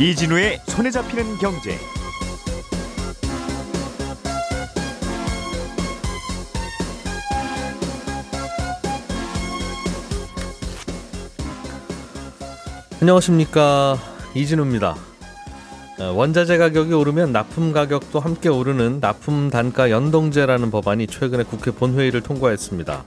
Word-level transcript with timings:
이진우의 0.00 0.60
손에 0.68 0.92
잡히는 0.92 1.38
경제. 1.38 1.76
안녕하십니까 13.00 13.98
이진우입니다. 14.36 14.94
어, 15.98 16.04
원자재 16.12 16.58
가격이 16.58 16.92
오르면 16.92 17.32
납품 17.32 17.72
가격도 17.72 18.20
함께 18.20 18.48
오르는 18.48 19.00
납품 19.00 19.50
단가 19.50 19.90
연동제라는 19.90 20.70
법안이 20.70 21.08
최근에 21.08 21.42
국회 21.42 21.72
본회의를 21.72 22.20
통과했습니다. 22.20 23.04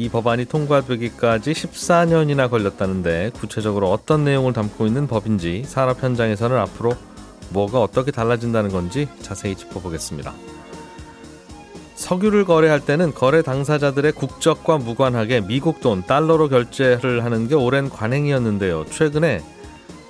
이 0.00 0.08
법안이 0.08 0.44
통과되기까지 0.44 1.52
14년이나 1.52 2.48
걸렸다는데 2.48 3.32
구체적으로 3.34 3.90
어떤 3.90 4.24
내용을 4.24 4.52
담고 4.52 4.86
있는 4.86 5.08
법인지 5.08 5.64
산업 5.66 6.00
현장에서는 6.00 6.56
앞으로 6.56 6.92
뭐가 7.50 7.82
어떻게 7.82 8.12
달라진다는 8.12 8.70
건지 8.70 9.08
자세히 9.22 9.56
짚어보겠습니다. 9.56 10.32
석유를 11.96 12.44
거래할 12.44 12.78
때는 12.78 13.12
거래 13.12 13.42
당사자들의 13.42 14.12
국적과 14.12 14.78
무관하게 14.78 15.40
미국 15.40 15.80
돈 15.80 16.04
달러로 16.04 16.48
결제를 16.48 17.24
하는 17.24 17.48
게 17.48 17.56
오랜 17.56 17.90
관행이었는데요. 17.90 18.84
최근에 18.84 19.42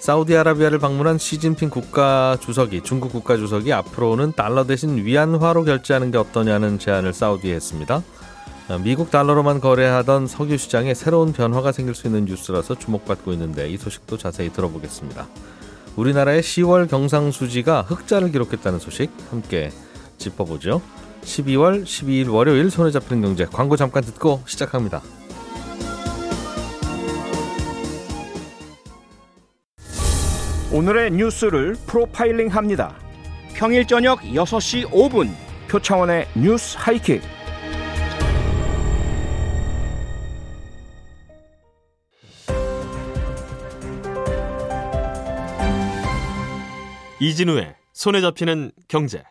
사우디아라비아를 0.01 0.79
방문한 0.81 1.17
시진핑 1.17 1.71
국가 1.71 2.37
주석이 2.41 2.83
중국 2.83 3.11
국가 3.11 3.39
주석이 3.39 3.73
앞으로는 3.73 4.35
달러 4.35 4.67
대신 4.67 5.03
위안화로 5.03 5.65
결제하는 5.65 6.11
게 6.11 6.19
어떠냐는 6.19 6.79
제안을 6.79 7.15
사우디에 7.15 7.55
했습니다. 7.55 8.03
미국 8.77 9.11
달러로만 9.11 9.61
거래하던 9.61 10.27
석유 10.27 10.59
시장에 10.59 10.93
새로운 10.93 11.33
변화가 11.33 11.73
생길 11.73 11.95
수 11.95 12.07
있는 12.07 12.27
뉴스라서 12.27 12.75
주목받고 12.75 13.33
있는데 13.33 13.69
이 13.71 13.79
소식도 13.79 14.19
자세히 14.19 14.53
들어보겠습니다. 14.53 15.27
우리나라의 15.97 16.43
10월 16.43 16.89
경상수지가 16.89 17.83
흑자를 17.83 18.31
기록했다는 18.31 18.79
소식 18.79 19.11
함께 19.31 19.71
짚어보죠. 20.19 20.83
12월 21.23 21.85
12일 21.85 22.31
월요일 22.31 22.71
손에 22.71 22.91
잡히는 22.91 23.23
경제 23.23 23.47
광고 23.47 23.77
잠깐 23.77 24.03
듣고 24.03 24.43
시작합니다. 24.47 25.01
오늘의 30.71 31.13
뉴스를 31.13 31.75
프로파일링 31.87 32.49
합니다. 32.49 32.95
평일 33.55 33.87
저녁 33.87 34.21
6시 34.21 34.91
5분 34.91 35.31
표창원의 35.69 36.29
뉴스 36.37 36.77
하이킥. 36.79 37.38
이진우의 47.21 47.75
손에 47.93 48.21
잡히는 48.21 48.71
경제. 48.87 49.25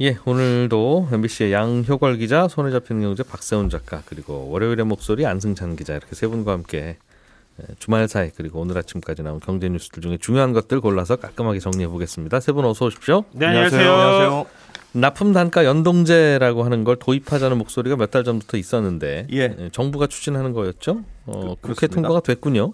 예, 0.00 0.16
오늘도 0.24 1.08
MBC의 1.12 1.52
양효걸 1.52 2.18
기자, 2.18 2.46
손에 2.46 2.70
잡히는 2.70 3.02
경제 3.02 3.24
박세훈 3.24 3.68
작가, 3.68 4.02
그리고 4.06 4.48
월요일의 4.50 4.86
목소리 4.86 5.26
안승찬 5.26 5.74
기자 5.74 5.94
이렇게 5.94 6.14
세 6.14 6.28
분과 6.28 6.52
함께 6.52 6.98
주말 7.80 8.06
사이 8.06 8.30
그리고 8.30 8.60
오늘 8.60 8.78
아침까지 8.78 9.24
나온 9.24 9.40
경제 9.40 9.68
뉴스들 9.68 10.00
중에 10.02 10.18
중요한 10.18 10.52
것들 10.52 10.80
골라서 10.80 11.16
깔끔하게 11.16 11.58
정리해 11.58 11.88
보겠습니다. 11.88 12.38
세 12.38 12.52
분 12.52 12.64
어서 12.64 12.86
오십시오. 12.86 13.24
네, 13.32 13.46
안녕하세요. 13.46 13.92
안녕하세요. 13.92 14.46
납품 14.92 15.32
단가 15.32 15.64
연동제라고 15.64 16.62
하는 16.64 16.84
걸 16.84 16.96
도입하자는 16.96 17.58
목소리가 17.58 17.96
몇 17.96 18.12
달 18.12 18.22
전부터 18.22 18.56
있었는데 18.56 19.26
예. 19.32 19.68
정부가 19.72 20.06
추진하는 20.06 20.52
거였죠. 20.52 21.02
어, 21.26 21.56
그, 21.60 21.72
국회 21.74 21.88
통과가 21.88 22.20
됐군요. 22.20 22.72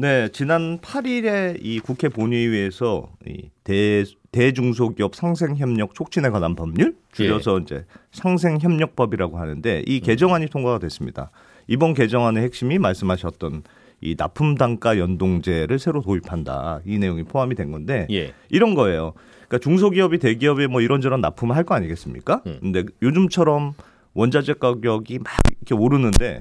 네, 0.00 0.30
지난 0.32 0.78
8일에 0.78 1.58
이 1.60 1.78
국회 1.78 2.08
본회의에서 2.08 3.10
이 3.26 3.50
대, 3.62 4.02
대중소기업 4.32 5.14
상생협력 5.14 5.94
촉진에 5.94 6.30
관한 6.30 6.54
법률 6.56 6.96
줄여서 7.12 7.58
예. 7.58 7.62
이제 7.62 7.84
상생협력법이라고 8.12 9.38
하는데 9.38 9.82
이 9.86 10.00
개정안이 10.00 10.46
통과가 10.48 10.78
됐습니다. 10.78 11.30
이번 11.66 11.92
개정안의 11.92 12.42
핵심이 12.44 12.78
말씀하셨던 12.78 13.62
이 14.00 14.14
납품 14.16 14.54
단가 14.54 14.98
연동제를 14.98 15.78
새로 15.78 16.00
도입한다 16.00 16.80
이 16.86 16.96
내용이 16.96 17.24
포함이 17.24 17.54
된 17.54 17.70
건데 17.70 18.06
예. 18.10 18.32
이런 18.48 18.74
거예요. 18.74 19.12
그러니까 19.48 19.58
중소기업이 19.58 20.16
대기업에 20.18 20.66
뭐 20.66 20.80
이런저런 20.80 21.20
납품을 21.20 21.54
할 21.54 21.64
거 21.64 21.74
아니겠습니까? 21.74 22.40
음. 22.46 22.58
근데 22.62 22.84
요즘처럼 23.02 23.74
원자재 24.14 24.54
가격이 24.54 25.18
막 25.18 25.34
이렇게 25.60 25.74
오르는데 25.74 26.40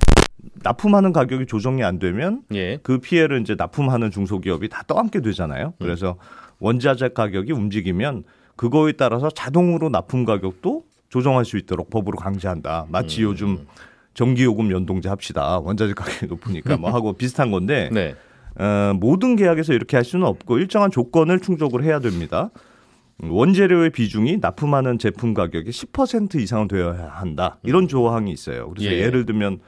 납품하는 0.63 1.13
가격이 1.13 1.45
조정이 1.45 1.83
안 1.83 1.99
되면 1.99 2.41
예. 2.53 2.77
그 2.83 2.99
피해를 2.99 3.41
이제 3.41 3.55
납품하는 3.57 4.11
중소기업이 4.11 4.69
다 4.69 4.83
떠안게 4.87 5.21
되잖아요. 5.21 5.67
음. 5.67 5.73
그래서 5.79 6.17
원자재 6.59 7.09
가격이 7.09 7.51
움직이면 7.51 8.23
그거에 8.55 8.93
따라서 8.93 9.29
자동으로 9.29 9.89
납품 9.89 10.25
가격도 10.25 10.83
조정할 11.09 11.45
수 11.45 11.57
있도록 11.57 11.89
법으로 11.89 12.17
강제한다. 12.17 12.87
마치 12.89 13.23
음. 13.23 13.29
요즘 13.29 13.67
전기요금 14.13 14.71
연동제 14.71 15.07
합시다. 15.09 15.59
원자재 15.59 15.93
가격이 15.93 16.27
높으니까 16.27 16.77
뭐 16.77 16.91
하고 16.91 17.13
비슷한 17.17 17.51
건데 17.51 17.89
네. 17.91 18.15
어, 18.57 18.93
모든 18.93 19.35
계약에서 19.35 19.73
이렇게 19.73 19.95
할 19.95 20.03
수는 20.03 20.25
없고 20.27 20.57
일정한 20.59 20.91
조건을 20.91 21.39
충족을 21.39 21.83
해야 21.83 21.99
됩니다. 21.99 22.49
원재료의 23.21 23.91
비중이 23.91 24.37
납품하는 24.37 24.97
제품 24.97 25.33
가격이 25.33 25.69
10% 25.69 26.35
이상은 26.35 26.67
되어야 26.67 27.09
한다. 27.13 27.57
이런 27.63 27.83
음. 27.83 27.87
조항이 27.87 28.31
있어요. 28.31 28.69
그래서 28.69 28.89
예. 28.91 29.09
를 29.09 29.25
들면 29.25 29.59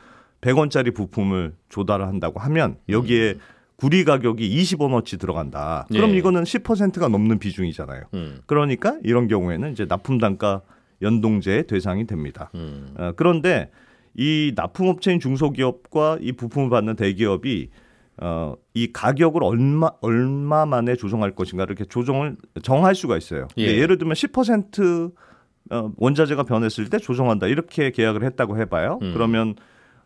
100원짜리 0.42 0.94
부품을 0.94 1.54
조달을 1.70 2.08
한다고 2.08 2.40
하면 2.40 2.78
여기에 2.90 3.34
음. 3.34 3.40
구리 3.76 4.04
가격이 4.04 4.48
20원어치 4.48 5.20
들어간다. 5.20 5.88
그럼 5.90 6.12
예. 6.12 6.18
이거는 6.18 6.44
10%가 6.44 7.08
넘는 7.08 7.40
비중이잖아요. 7.40 8.04
음. 8.14 8.40
그러니까 8.46 8.98
이런 9.04 9.28
경우에는 9.28 9.72
이제 9.72 9.86
납품 9.86 10.20
단가 10.20 10.62
연동제의 11.02 11.66
대상이 11.66 12.06
됩니다. 12.06 12.52
음. 12.54 12.94
어, 12.96 13.14
그런데 13.16 13.72
이 14.14 14.54
납품업체인 14.56 15.20
중소기업과 15.20 16.20
이 16.22 16.32
부품을 16.34 16.70
받는 16.70 16.96
대기업이 16.96 17.70
어, 18.18 18.54
이 18.76 18.92
가격을 18.92 19.44
얼마 19.44 19.90
얼마 20.02 20.68
만에 20.68 20.96
조정할 20.96 21.32
것인가를 21.32 21.74
이렇게 21.74 21.90
조정을 21.90 22.36
정할 22.62 22.94
수가 22.94 23.18
있어요. 23.18 23.48
예. 23.58 23.66
예를 23.66 23.98
들면 23.98 24.14
10% 24.14 25.12
어, 25.72 25.92
원자재가 25.98 26.44
변했을 26.44 26.90
때 26.90 27.00
조정한다 27.00 27.48
이렇게 27.48 27.90
계약을 27.90 28.24
했다고 28.24 28.60
해봐요. 28.60 29.00
음. 29.02 29.14
그러면 29.14 29.56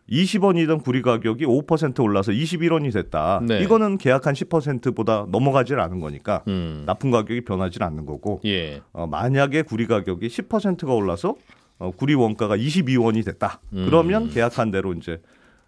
20원이던 0.10 0.84
구리 0.84 1.02
가격이 1.02 1.46
5% 1.46 2.04
올라서 2.04 2.32
21원이 2.32 2.94
됐다. 2.94 3.42
네. 3.44 3.62
이거는 3.62 3.98
계약한 3.98 4.34
10%보다 4.34 5.26
넘어가질 5.30 5.80
않은 5.80 6.00
거니까 6.00 6.44
음. 6.48 6.84
납품 6.86 7.12
가격이 7.12 7.42
변하지 7.42 7.80
않는 7.82 8.06
거고 8.06 8.40
예. 8.46 8.82
어, 8.92 9.08
만약에 9.08 9.64
구리 9.64 9.88
가격이 9.88 10.28
10%가 10.28 10.94
올라서 10.94 11.36
어, 11.80 11.92
구리 11.92 12.14
원가가 12.14 12.56
22원이 12.56 13.26
됐다. 13.26 13.60
음. 13.74 13.86
그러면 13.86 14.30
계약한 14.30 14.72
대로 14.72 14.94
이제 14.94 15.22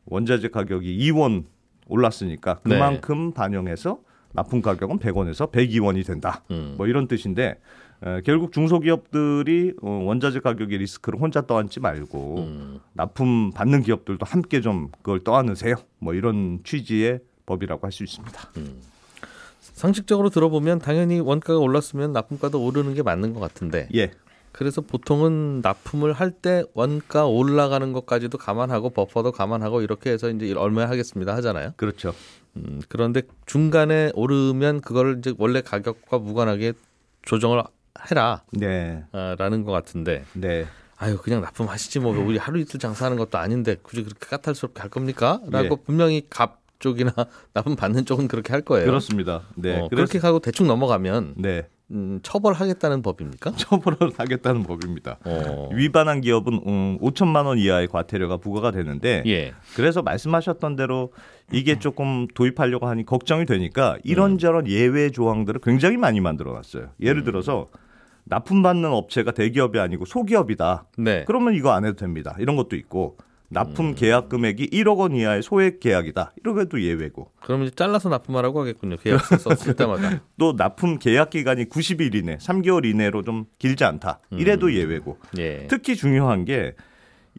원자재 0.05 0.49
가격이 0.49 0.97
2원 1.11 1.45
올랐으니까 1.87 2.59
네. 2.63 2.75
그만큼 2.75 3.29
네. 3.29 3.33
반영해서 3.33 3.99
납품 4.33 4.61
가격은 4.61 4.99
100원에서 4.99 5.51
102원이 5.51 6.05
된다. 6.05 6.43
음. 6.51 6.75
뭐 6.77 6.85
이런 6.87 7.07
뜻인데 7.07 7.55
에, 8.05 8.21
결국 8.21 8.51
중소기업들이 8.51 9.73
어, 9.81 9.89
원자재 10.05 10.39
가격의 10.41 10.77
리스크를 10.77 11.19
혼자 11.19 11.41
떠안지 11.41 11.79
말고 11.79 12.35
음. 12.39 12.79
납품 12.93 13.51
받는 13.51 13.81
기업들도 13.83 14.25
함께 14.25 14.61
좀 14.61 14.89
그걸 14.97 15.23
떠안으세요. 15.23 15.75
뭐 15.99 16.13
이런 16.13 16.59
취지의 16.63 17.19
법이라고 17.45 17.85
할 17.85 17.91
수 17.91 18.03
있습니다. 18.03 18.49
음. 18.57 18.81
상식적으로 19.61 20.29
들어보면 20.29 20.79
당연히 20.79 21.19
원가가 21.19 21.59
올랐으면 21.59 22.11
납품가도 22.13 22.63
오르는 22.63 22.93
게 22.93 23.03
맞는 23.03 23.33
것 23.33 23.39
같은데. 23.39 23.87
예. 23.95 24.11
그래서 24.51 24.81
보통은 24.81 25.61
납품을 25.61 26.13
할 26.13 26.31
때 26.31 26.63
원가 26.73 27.27
올라가는 27.27 27.93
것까지도 27.93 28.37
감안하고 28.39 28.89
버퍼도 28.89 29.31
감안하고 29.31 29.81
이렇게 29.81 30.09
해서 30.11 30.29
이제 30.29 30.51
얼마에 30.53 30.85
하겠습니다 30.85 31.35
하잖아요. 31.35 31.73
그렇죠. 31.77 32.13
음, 32.55 32.81
그런데 32.89 33.21
중간에 33.45 34.11
오르면 34.15 34.81
그걸 34.81 35.17
이제 35.19 35.33
원래 35.37 35.61
가격과 35.61 36.17
무관하게 36.19 36.73
조정을 37.23 37.61
해라. 38.09 38.43
네. 38.51 39.03
아, 39.11 39.35
라는 39.37 39.63
것 39.63 39.71
같은데. 39.71 40.23
네. 40.33 40.65
아유 40.99 41.17
그냥 41.17 41.41
납품하시지 41.41 41.99
뭐 41.99 42.17
우리 42.17 42.37
하루 42.37 42.59
이틀 42.59 42.79
장사하는 42.79 43.17
것도 43.17 43.37
아닌데 43.37 43.75
굳이 43.83 44.03
그렇게 44.03 44.25
까탈스럽게 44.25 44.81
할 44.81 44.89
겁니까? 44.89 45.39
라고 45.45 45.75
네. 45.75 45.83
분명히 45.85 46.23
갑 46.29 46.61
쪽이나 46.79 47.13
납품 47.53 47.75
받는 47.75 48.05
쪽은 48.05 48.27
그렇게 48.27 48.51
할 48.51 48.61
거예요. 48.61 48.85
그렇습니다. 48.85 49.43
네. 49.55 49.79
어, 49.79 49.87
그렇게 49.89 50.17
하고 50.17 50.39
대충 50.39 50.67
넘어가면 50.67 51.35
네. 51.37 51.67
음, 51.91 52.19
처벌하겠다는 52.21 53.01
법입니까? 53.01 53.51
처벌을 53.55 54.11
하겠다는 54.17 54.63
법입니다. 54.63 55.19
어. 55.23 55.69
위반한 55.73 56.21
기업은 56.21 56.61
음, 56.67 56.97
5천만 56.99 57.45
원 57.45 57.57
이하의 57.57 57.87
과태료가 57.87 58.37
부과가 58.37 58.71
되는데 58.71 59.23
예. 59.25 59.53
그래서 59.75 60.01
말씀하셨던 60.01 60.75
대로 60.75 61.13
이게 61.51 61.79
조금 61.79 62.27
도입하려고 62.33 62.87
하니 62.87 63.05
걱정이 63.05 63.45
되니까 63.45 63.97
이런저런 64.03 64.65
음. 64.65 64.69
예외 64.69 65.11
조항들을 65.11 65.61
굉장히 65.63 65.95
많이 65.97 66.19
만들어 66.19 66.53
놨어요. 66.53 66.89
예를 66.99 67.21
음. 67.21 67.25
들어서 67.25 67.69
납품받는 68.29 68.89
업체가 68.91 69.31
대기업이 69.31 69.79
아니고 69.79 70.05
소기업이다. 70.05 70.85
네. 70.97 71.23
그러면 71.25 71.53
이거 71.53 71.71
안 71.71 71.85
해도 71.85 71.95
됩니다. 71.95 72.35
이런 72.39 72.55
것도 72.55 72.75
있고 72.75 73.17
납품 73.49 73.95
계약 73.95 74.27
금액이 74.27 74.69
1억 74.71 74.97
원 74.97 75.15
이하의 75.15 75.41
소액 75.41 75.79
계약이다. 75.79 76.33
이러게도 76.43 76.81
예외고. 76.81 77.31
그럼 77.41 77.63
이제 77.63 77.71
잘라서 77.73 78.09
납품하라고 78.09 78.59
하겠군요. 78.61 78.97
계약서 78.97 79.37
썼을 79.37 79.75
때마다. 79.77 80.21
또 80.37 80.53
납품 80.57 80.99
계약 80.99 81.29
기간이 81.29 81.65
90일 81.65 82.13
이내, 82.15 82.37
3개월 82.37 82.85
이내로 82.85 83.21
좀 83.23 83.45
길지 83.57 83.85
않다. 83.85 84.19
이래도 84.31 84.73
예외고. 84.73 85.17
예. 85.37 85.67
특히 85.67 85.95
중요한 85.95 86.43
게 86.43 86.75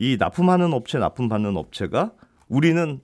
이 0.00 0.16
납품하는 0.18 0.72
업체, 0.72 0.98
납품받는 0.98 1.56
업체가 1.56 2.12
우리는 2.48 3.00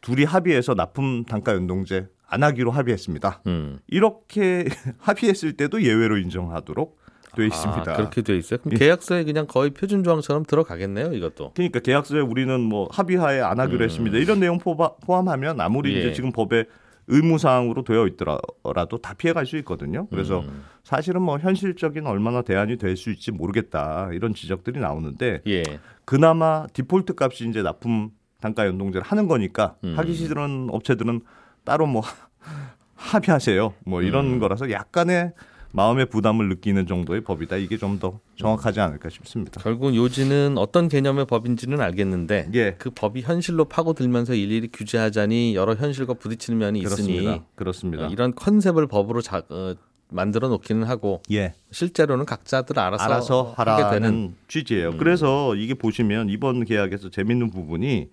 둘이 0.00 0.24
합의해서 0.24 0.74
납품 0.74 1.24
단가 1.24 1.52
연동제 1.54 2.08
안 2.26 2.42
하기로 2.42 2.70
합의했습니다. 2.70 3.42
음. 3.46 3.78
이렇게 3.86 4.64
합의했을 4.98 5.52
때도 5.58 5.82
예외로 5.82 6.16
인정하도록 6.16 6.98
돼 7.36 7.46
있습니다. 7.46 7.92
아, 7.92 7.96
그렇게 7.96 8.22
돼 8.22 8.36
있어요. 8.36 8.60
그럼 8.62 8.78
계약서에 8.78 9.24
그냥 9.24 9.46
거의 9.46 9.70
표준 9.70 10.02
조항처럼 10.04 10.44
들어가겠네요. 10.44 11.12
이것도. 11.14 11.52
그러니까 11.54 11.80
계약서에 11.80 12.20
우리는 12.20 12.60
뭐 12.60 12.88
합의하에 12.92 13.40
안 13.40 13.58
하기로 13.60 13.84
했습니다. 13.84 14.18
이런 14.18 14.40
내용 14.40 14.58
포함하면 14.58 15.60
아무리 15.60 15.90
음. 15.92 15.96
예. 15.96 16.00
이제 16.00 16.12
지금 16.12 16.32
법에 16.32 16.64
의무사항으로 17.08 17.82
되어 17.82 18.06
있더라도 18.06 18.98
다 19.02 19.14
피해갈 19.14 19.44
수 19.44 19.56
있거든요. 19.58 20.06
그래서 20.08 20.40
음. 20.40 20.64
사실은 20.84 21.22
뭐 21.22 21.38
현실적인 21.38 22.06
얼마나 22.06 22.42
대안이 22.42 22.76
될 22.78 22.96
수 22.96 23.10
있지 23.10 23.32
모르겠다 23.32 24.10
이런 24.12 24.34
지적들이 24.34 24.78
나오는데 24.78 25.40
예. 25.48 25.62
그나마 26.04 26.66
디폴트 26.72 27.14
값이 27.18 27.48
이제 27.48 27.62
납품 27.62 28.10
단가 28.40 28.66
연동제를 28.66 29.04
하는 29.06 29.26
거니까 29.28 29.76
음. 29.84 29.94
하기 29.96 30.14
싫은 30.14 30.68
업체들은 30.70 31.20
따로 31.64 31.86
뭐 31.86 32.02
합의하세요. 32.94 33.74
뭐 33.84 34.02
이런 34.02 34.34
음. 34.34 34.38
거라서 34.38 34.70
약간의 34.70 35.32
마음의 35.72 36.06
부담을 36.06 36.48
느끼는 36.48 36.86
정도의 36.86 37.22
법이다. 37.22 37.56
이게 37.56 37.76
좀 37.78 37.98
더 37.98 38.18
정확하지 38.36 38.80
않을까 38.80 39.10
싶습니다. 39.10 39.60
결국은 39.60 39.94
요지는 39.94 40.56
어떤 40.58 40.88
개념의 40.88 41.26
법인지는 41.26 41.80
알겠는데 41.80 42.48
예. 42.54 42.74
그 42.78 42.90
법이 42.90 43.20
현실로 43.20 43.66
파고들면서 43.66 44.34
일일이 44.34 44.68
규제하자니 44.72 45.54
여러 45.54 45.74
현실과 45.74 46.14
부딪히는 46.14 46.58
면이 46.58 46.80
있으니 46.80 47.18
그렇습니다. 47.20 47.44
그렇습니다. 47.54 48.06
어, 48.06 48.08
이런 48.08 48.34
컨셉을 48.34 48.86
법으로 48.86 49.20
자, 49.20 49.42
어, 49.50 49.74
만들어 50.08 50.48
놓기는 50.48 50.82
하고 50.84 51.22
예. 51.30 51.54
실제로는 51.70 52.24
각자들 52.26 52.78
알아서, 52.78 53.04
알아서 53.04 53.54
하게 53.56 53.70
하라는 53.70 53.90
되는 54.00 54.34
취지예요. 54.48 54.90
음. 54.90 54.98
그래서 54.98 55.54
이게 55.54 55.74
보시면 55.74 56.28
이번 56.28 56.64
계약에서 56.64 57.10
재밌는 57.10 57.50
부분이 57.50 58.08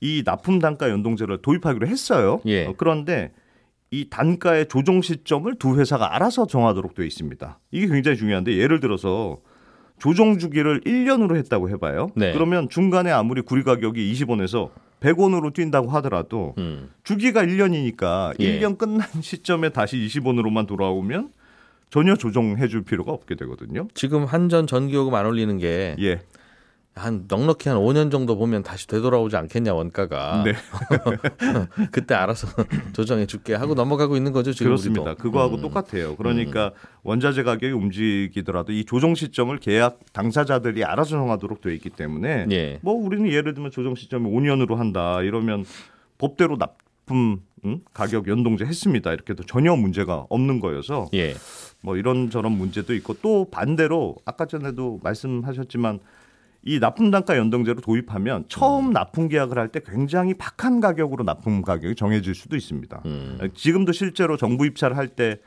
이 0.00 0.22
납품 0.24 0.58
단가 0.58 0.90
연동제를 0.90 1.38
도입하기로 1.42 1.86
했어요. 1.86 2.40
예. 2.46 2.66
어, 2.66 2.74
그런데 2.76 3.32
이 3.94 4.08
단가의 4.10 4.66
조정 4.66 5.02
시점을 5.02 5.54
두 5.56 5.78
회사가 5.78 6.16
알아서 6.16 6.46
정하도록 6.46 6.94
되어 6.94 7.06
있습니다. 7.06 7.60
이게 7.70 7.86
굉장히 7.86 8.16
중요한데 8.16 8.56
예를 8.56 8.80
들어서 8.80 9.38
조정 10.00 10.38
주기를 10.38 10.80
1년으로 10.80 11.36
했다고 11.36 11.70
해봐요. 11.70 12.10
네. 12.16 12.32
그러면 12.32 12.68
중간에 12.68 13.12
아무리 13.12 13.40
구리 13.40 13.62
가격이 13.62 14.12
20원에서 14.12 14.70
100원으로 14.98 15.52
뛴다고 15.52 15.90
하더라도 15.90 16.54
음. 16.58 16.90
주기가 17.04 17.44
1년이니까 17.44 18.34
예. 18.40 18.58
1년 18.58 18.76
끝난 18.78 19.06
시점에 19.22 19.68
다시 19.68 19.96
20원으로만 19.98 20.66
돌아오면 20.66 21.30
전혀 21.90 22.16
조정해 22.16 22.66
줄 22.66 22.82
필요가 22.82 23.12
없게 23.12 23.36
되거든요. 23.36 23.86
지금 23.94 24.24
한전 24.24 24.66
전기요금 24.66 25.14
안 25.14 25.26
올리는 25.26 25.56
게 25.58 25.94
예. 26.00 26.20
한 26.94 27.24
넉넉히 27.26 27.68
한 27.68 27.78
5년 27.78 28.12
정도 28.12 28.36
보면 28.36 28.62
다시 28.62 28.86
되돌아오지 28.86 29.36
않겠냐 29.36 29.74
원가가 29.74 30.44
네. 30.44 30.52
그때 31.90 32.14
알아서 32.14 32.46
조정해 32.94 33.26
줄게 33.26 33.54
하고 33.54 33.74
넘어가고 33.74 34.16
있는 34.16 34.30
거죠 34.30 34.52
지금 34.52 34.66
그렇습니다. 34.66 35.02
우리도. 35.02 35.22
그거하고 35.22 35.56
음. 35.56 35.60
똑같아요. 35.60 36.14
그러니까 36.14 36.70
원자재 37.02 37.42
가격이 37.42 37.72
움직이더라도 37.72 38.72
이 38.72 38.84
조정 38.84 39.16
시점을 39.16 39.56
계약 39.58 39.98
당사자들이 40.12 40.84
알아서 40.84 41.10
정하도록 41.10 41.60
되어 41.60 41.72
있기 41.72 41.90
때문에 41.90 42.46
예. 42.52 42.78
뭐 42.82 42.94
우리는 42.94 43.28
예를 43.28 43.54
들면 43.54 43.72
조정 43.72 43.96
시점을 43.96 44.30
5년으로 44.30 44.76
한다 44.76 45.20
이러면 45.22 45.64
법대로 46.18 46.56
납품 46.56 47.42
음? 47.64 47.80
가격 47.92 48.28
연동제 48.28 48.66
했습니다. 48.66 49.12
이렇게도 49.12 49.44
전혀 49.44 49.74
문제가 49.74 50.26
없는 50.28 50.60
거여서 50.60 51.08
예. 51.14 51.34
뭐 51.82 51.96
이런 51.96 52.30
저런 52.30 52.52
문제도 52.52 52.94
있고 52.94 53.14
또 53.14 53.50
반대로 53.50 54.16
아까 54.24 54.46
전에도 54.46 55.00
말씀하셨지만 55.02 55.98
이 56.66 56.78
납품 56.78 57.10
단가 57.10 57.36
연동제로 57.36 57.80
도입하면 57.80 58.46
처음 58.48 58.90
납품 58.92 59.28
계약을 59.28 59.58
할 59.58 59.68
때 59.68 59.80
굉장히 59.84 60.34
박한 60.34 60.80
가격으로 60.80 61.24
납품 61.24 61.62
가격이 61.62 61.94
정해질 61.94 62.34
수도 62.34 62.56
있습니다. 62.56 63.02
음. 63.04 63.38
지금도 63.54 63.92
실제로 63.92 64.36
정부 64.36 64.64
입찰을 64.66 64.96
할 64.96 65.08
때 65.08 65.38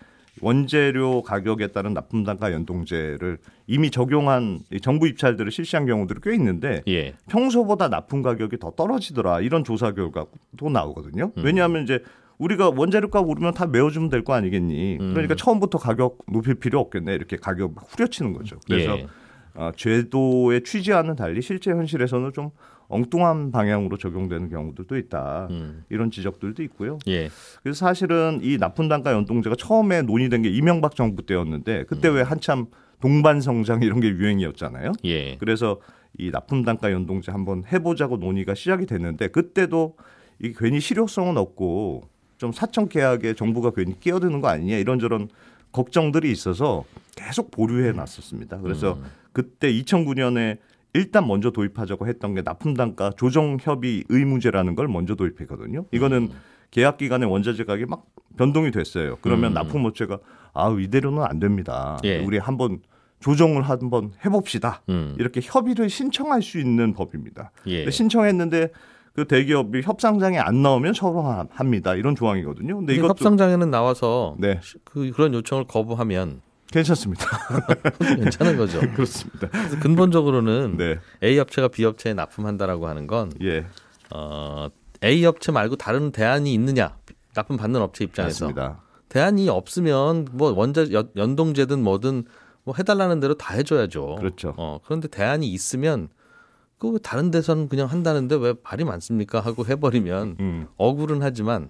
원재료 0.42 1.24
가격에 1.24 1.68
따른 1.68 1.96
납품 1.96 2.24
단가 2.24 2.52
연동제를 2.54 3.40
이미 3.66 3.90
적용한 3.90 4.60
이 4.72 4.80
정부 4.80 5.08
입찰들을 5.08 5.52
실시한 5.52 5.88
경우들이 5.88 6.20
꽤 6.22 6.36
있는데 6.36 6.84
예. 6.88 7.16
평소보다 7.28 7.88
납품 7.90 8.22
가격이 8.22 8.60
더 8.60 8.70
떨어지더라 8.72 9.42
이런 9.42 9.64
조사 9.64 9.94
결과도 9.94 10.70
나오거든요. 10.72 11.32
음. 11.36 11.44
왜냐하면 11.44 11.82
이제 11.84 12.04
우리가 12.38 12.70
원자료값 12.70 13.28
오르면 13.28 13.56
다 13.56 13.66
메워주면 13.66 14.10
될 14.10 14.24
거 14.24 14.34
아니겠니? 14.36 14.98
음. 15.02 15.14
그러니까 15.14 15.34
처음부터 15.34 15.80
가격 15.80 16.20
높일 16.32 16.54
필요 16.56 16.80
없겠네 16.82 17.16
이렇게 17.16 17.38
가격 17.38 17.74
막 17.74 17.86
후려치는 17.90 18.34
거죠. 18.34 18.58
그래서 18.68 18.96
예. 19.00 19.08
어, 19.58 19.72
제도의 19.76 20.64
취지와는 20.64 21.16
달리 21.16 21.42
실제 21.42 21.72
현실에서는 21.72 22.32
좀 22.34 22.52
엉뚱한 22.90 23.52
방향으로 23.52 23.98
적용되는 23.98 24.50
경우들도 24.50 24.98
있다. 24.98 25.48
음. 25.50 25.84
이런 25.90 26.10
지적들도 26.10 26.64
있고요. 26.64 27.00
예. 27.08 27.30
그래서 27.62 27.86
사실은 27.86 28.40
이 28.42 28.58
납품 28.58 28.88
단가 28.88 29.12
연동제가 29.12 29.56
처음에 29.58 30.04
논의된 30.04 30.44
게 30.44 30.50
이명박 30.50 30.96
정부 30.96 31.26
때였는데 31.26 31.86
그때 31.86 32.08
왜 32.08 32.22
한참 32.22 32.68
동반 33.02 33.42
성장 33.42 33.82
이런 33.84 34.00
게 34.00 34.08
유행이었잖아요. 34.10 34.94
예. 35.06 35.36
그래서 35.38 35.82
이 36.18 36.32
납품 36.32 36.64
단가 36.64 36.92
연동제 36.92 37.32
한번 37.32 37.64
해보자고 37.72 38.18
논의가 38.18 38.56
시작이 38.56 38.86
됐는데 38.86 39.28
그때도 39.30 39.98
이게 40.40 40.54
괜히 40.58 40.80
실효성은 40.80 41.36
없고 41.36 42.08
좀 42.38 42.52
사적 42.52 42.90
계약에 42.90 43.34
정부가 43.34 43.72
괜히 43.72 44.00
끼어드는 44.00 44.40
거 44.40 44.48
아니냐 44.48 44.78
이런저런 44.78 45.30
걱정들이 45.72 46.32
있어서 46.32 46.86
계속 47.16 47.52
보류해 47.52 47.92
놨었습니다. 47.92 48.60
그래서 48.62 48.94
음. 48.94 49.04
그때 49.38 49.72
2009년에 49.72 50.58
일단 50.96 51.28
먼저 51.28 51.52
도입하자고 51.52 52.08
했던 52.08 52.34
게 52.34 52.42
납품 52.42 52.74
단가 52.74 53.12
조정 53.16 53.60
협의 53.62 54.04
의무제라는 54.10 54.74
걸 54.74 54.88
먼저 54.88 55.14
도입했거든요. 55.14 55.86
이거는 55.92 56.30
계약 56.72 56.98
기간에 56.98 57.28
원자재 57.28 57.66
가격이 57.66 57.86
막 57.88 58.06
변동이 58.36 58.72
됐어요. 58.72 59.20
그러면 59.22 59.52
음. 59.52 59.54
납품 59.54 59.86
업체가 59.86 60.18
아 60.56 60.76
이대로는 60.80 61.22
안 61.22 61.38
됩니다. 61.40 62.00
예. 62.04 62.18
우리 62.18 62.40
한번 62.40 62.80
조정을 63.20 63.62
한번 63.62 64.12
해봅시다. 64.26 64.82
음. 64.90 65.16
이렇게 65.20 65.40
협의를 65.44 65.88
신청할 65.92 66.42
수 66.42 66.60
있는 66.60 66.94
법입니다. 66.94 67.52
예. 67.68 67.88
신청했는데 67.92 68.70
그 69.14 69.26
대기업이 69.26 69.82
협상장에 69.84 70.40
안 70.40 70.64
나오면 70.64 70.94
처벌합니다. 70.94 71.94
이런 71.94 72.16
조항이거든요. 72.16 72.76
근데 72.78 72.94
근데 72.94 72.96
이것도 72.96 73.10
협상장에는 73.10 73.70
나와서 73.70 74.36
네 74.40 74.60
그 74.84 75.12
그런 75.12 75.36
요청을 75.36 75.66
거부하면 75.66 76.42
괜찮습니다. 76.72 77.26
괜찮은 78.00 78.58
거죠. 78.58 78.80
그렇습니다. 78.94 79.48
근본적으로는 79.82 80.78
네, 80.78 81.00
A 81.24 81.38
업체가 81.40 81.70
B 81.70 81.86
업체에 81.86 82.14
납품한다라고 82.14 82.88
하는 82.88 83.08
건 83.08 83.32
예, 83.42 83.66
어, 84.14 84.68
A 85.04 85.26
업체 85.26 85.52
말고 85.52 85.76
다른 85.78 86.12
대안이 86.12 86.54
있느냐 86.54 86.98
납품 87.34 87.58
받는 87.58 87.82
업체 87.82 88.04
입장에서 88.04 88.46
맞습니다. 88.46 88.82
대안이 89.10 89.48
없으면 89.50 90.28
뭐 90.34 90.52
원자 90.52 90.92
연- 90.92 91.10
연동제든 91.16 91.82
뭐든 91.82 92.26
뭐 92.64 92.76
해달라는 92.78 93.20
대로 93.22 93.36
다 93.36 93.54
해줘야죠. 93.54 94.16
그렇죠. 94.20 94.54
어, 94.58 94.80
그런데 94.84 95.08
대안이 95.08 95.48
있으면 95.48 96.10
그왜 96.80 97.00
다른 97.02 97.32
데서는 97.32 97.70
그냥 97.70 97.88
한다는데 97.88 98.36
왜 98.36 98.54
발이 98.62 98.84
많습니까 98.84 99.40
하고 99.40 99.66
해버리면 99.66 100.38
음, 100.40 100.68
억울은 100.78 101.24
하지만 101.24 101.70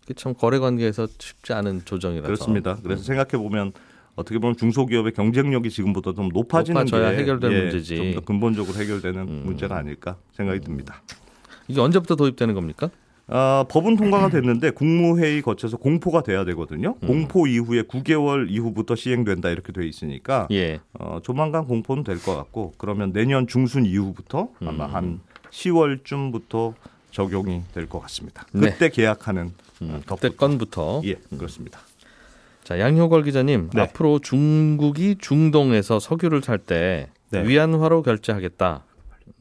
그게 0.00 0.14
참 0.14 0.32
거래 0.34 0.58
관계에서 0.58 1.06
쉽지 1.18 1.52
않은 1.52 1.82
조정이라서 1.84 2.26
그렇습니다. 2.26 2.78
그래서 2.82 3.02
생각해 3.02 3.30
보면 3.32 3.72
어떻게 4.16 4.38
보면 4.38 4.56
중소기업의 4.56 5.12
경쟁력이 5.12 5.70
지금보다 5.70 6.12
좀 6.12 6.28
높아지는 6.28 6.84
게 6.84 6.96
해결될 6.96 7.52
예, 7.52 7.62
문제지. 7.62 7.96
좀 7.96 8.14
더 8.14 8.20
근본적으로 8.20 8.78
해결되는 8.78 9.20
음. 9.22 9.42
문제가 9.46 9.76
아닐까 9.76 10.16
생각이 10.32 10.60
듭니다. 10.60 11.02
이게 11.68 11.80
언제부터 11.80 12.16
도입되는 12.16 12.54
겁니까? 12.54 12.90
아, 13.28 13.64
법은 13.68 13.96
통과가 13.96 14.28
됐는데 14.30 14.70
국무회의 14.72 15.40
거쳐서 15.42 15.76
공포가 15.76 16.22
돼야 16.22 16.44
되거든요. 16.46 16.96
음. 17.02 17.06
공포 17.06 17.46
이후에 17.46 17.82
9개월 17.82 18.50
이후부터 18.50 18.96
시행된다 18.96 19.50
이렇게 19.50 19.72
돼 19.72 19.86
있으니까 19.86 20.48
예. 20.50 20.80
어, 20.98 21.20
조만간 21.22 21.64
공포는 21.66 22.02
될 22.04 22.18
것 22.18 22.34
같고 22.36 22.74
그러면 22.76 23.12
내년 23.12 23.46
중순 23.46 23.86
이후부터 23.86 24.48
아마 24.60 24.86
음. 24.86 24.94
한 24.94 25.20
10월쯤부터 25.50 26.74
적용이 27.12 27.62
될 27.74 27.86
것 27.88 28.00
같습니다. 28.00 28.46
네. 28.52 28.70
그때 28.70 28.88
계약하는 28.88 29.52
음, 29.82 30.02
어, 30.08 30.14
그때 30.16 30.28
건부터 30.34 31.02
예 31.04 31.14
그렇습니다. 31.36 31.80
자 32.70 32.78
양효걸 32.78 33.24
기자님 33.24 33.68
네. 33.74 33.82
앞으로 33.82 34.20
중국이 34.20 35.16
중동에서 35.18 35.98
석유를 35.98 36.40
살때 36.40 37.08
네. 37.30 37.48
위안화로 37.48 38.02
결제하겠다 38.02 38.84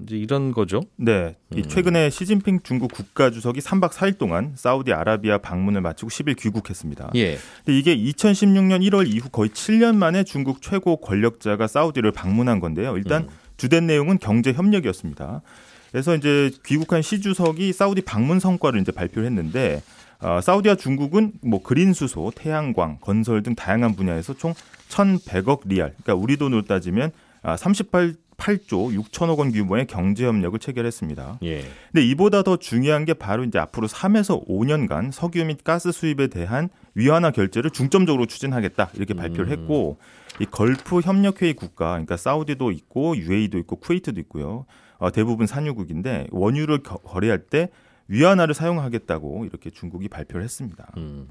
이제 0.01 0.17
이런 0.17 0.51
거죠. 0.51 0.81
네, 0.95 1.37
이 1.53 1.59
음. 1.59 1.63
최근에 1.67 2.09
시진핑 2.09 2.61
중국 2.63 2.91
국가 2.91 3.29
주석이 3.29 3.59
3박 3.59 3.91
4일 3.91 4.17
동안 4.17 4.53
사우디 4.55 4.93
아라비아 4.93 5.37
방문을 5.37 5.81
마치고 5.81 6.09
10일 6.09 6.39
귀국했습니다. 6.39 7.11
예. 7.17 7.37
근데 7.63 7.77
이게 7.77 7.95
2016년 7.95 8.81
1월 8.89 9.07
이후 9.07 9.29
거의 9.29 9.51
7년 9.51 9.95
만에 9.95 10.23
중국 10.23 10.63
최고 10.63 10.97
권력자가 10.97 11.67
사우디를 11.67 12.11
방문한 12.11 12.59
건데요. 12.59 12.97
일단 12.97 13.23
음. 13.23 13.29
주된 13.57 13.85
내용은 13.85 14.17
경제 14.17 14.53
협력이었습니다. 14.53 15.43
그래서 15.91 16.15
이제 16.15 16.49
귀국한 16.65 17.03
시 17.03 17.21
주석이 17.21 17.73
사우디 17.73 18.01
방문 18.01 18.39
성과를 18.39 18.81
이제 18.81 18.91
발표를 18.91 19.27
했는데 19.27 19.83
어, 20.21 20.41
사우디와 20.41 20.75
중국은 20.75 21.33
뭐 21.41 21.61
그린 21.63 21.93
수소, 21.93 22.31
태양광, 22.35 22.97
건설 22.99 23.41
등 23.41 23.55
다양한 23.55 23.95
분야에서 23.95 24.33
총 24.33 24.53
1,100억 24.89 25.61
리알, 25.67 25.93
그러니까 26.01 26.15
우리 26.15 26.37
돈으로 26.37 26.63
따지면 26.65 27.11
아, 27.41 27.55
38 27.55 28.15
8조 28.39 28.97
6천억 28.97 29.37
원 29.37 29.51
규모의 29.51 29.85
경제 29.85 30.25
협력을 30.25 30.57
체결했습니다. 30.57 31.39
예. 31.43 31.61
근데 31.91 32.05
이보다 32.05 32.41
더 32.41 32.57
중요한 32.57 33.05
게 33.05 33.13
바로 33.13 33.43
이제 33.43 33.59
앞으로 33.59 33.87
3에서 33.87 34.47
5년간 34.47 35.11
석유 35.11 35.45
및 35.45 35.63
가스 35.63 35.91
수입에 35.91 36.27
대한 36.27 36.69
위안화 36.95 37.31
결제를 37.31 37.69
중점적으로 37.69 38.25
추진하겠다 38.25 38.91
이렇게 38.95 39.13
발표를 39.13 39.51
음. 39.51 39.59
했고 39.59 39.97
이 40.39 40.45
걸프 40.45 41.01
협력 41.01 41.41
회의 41.41 41.53
국가 41.53 41.91
그러니까 41.91 42.17
사우디도 42.17 42.71
있고 42.71 43.17
UAE도 43.17 43.57
있고 43.59 43.75
쿠웨이트도 43.75 44.19
있고요. 44.21 44.65
어, 44.97 45.11
대부분 45.11 45.45
산유국인데 45.45 46.27
원유를 46.31 46.83
거, 46.83 46.97
거래할 46.97 47.39
때 47.39 47.69
위안화를 48.09 48.53
사용하겠다고 48.53 49.45
이렇게 49.45 49.69
중국이 49.69 50.09
발표를 50.09 50.43
했습니다. 50.43 50.91
음. 50.97 51.29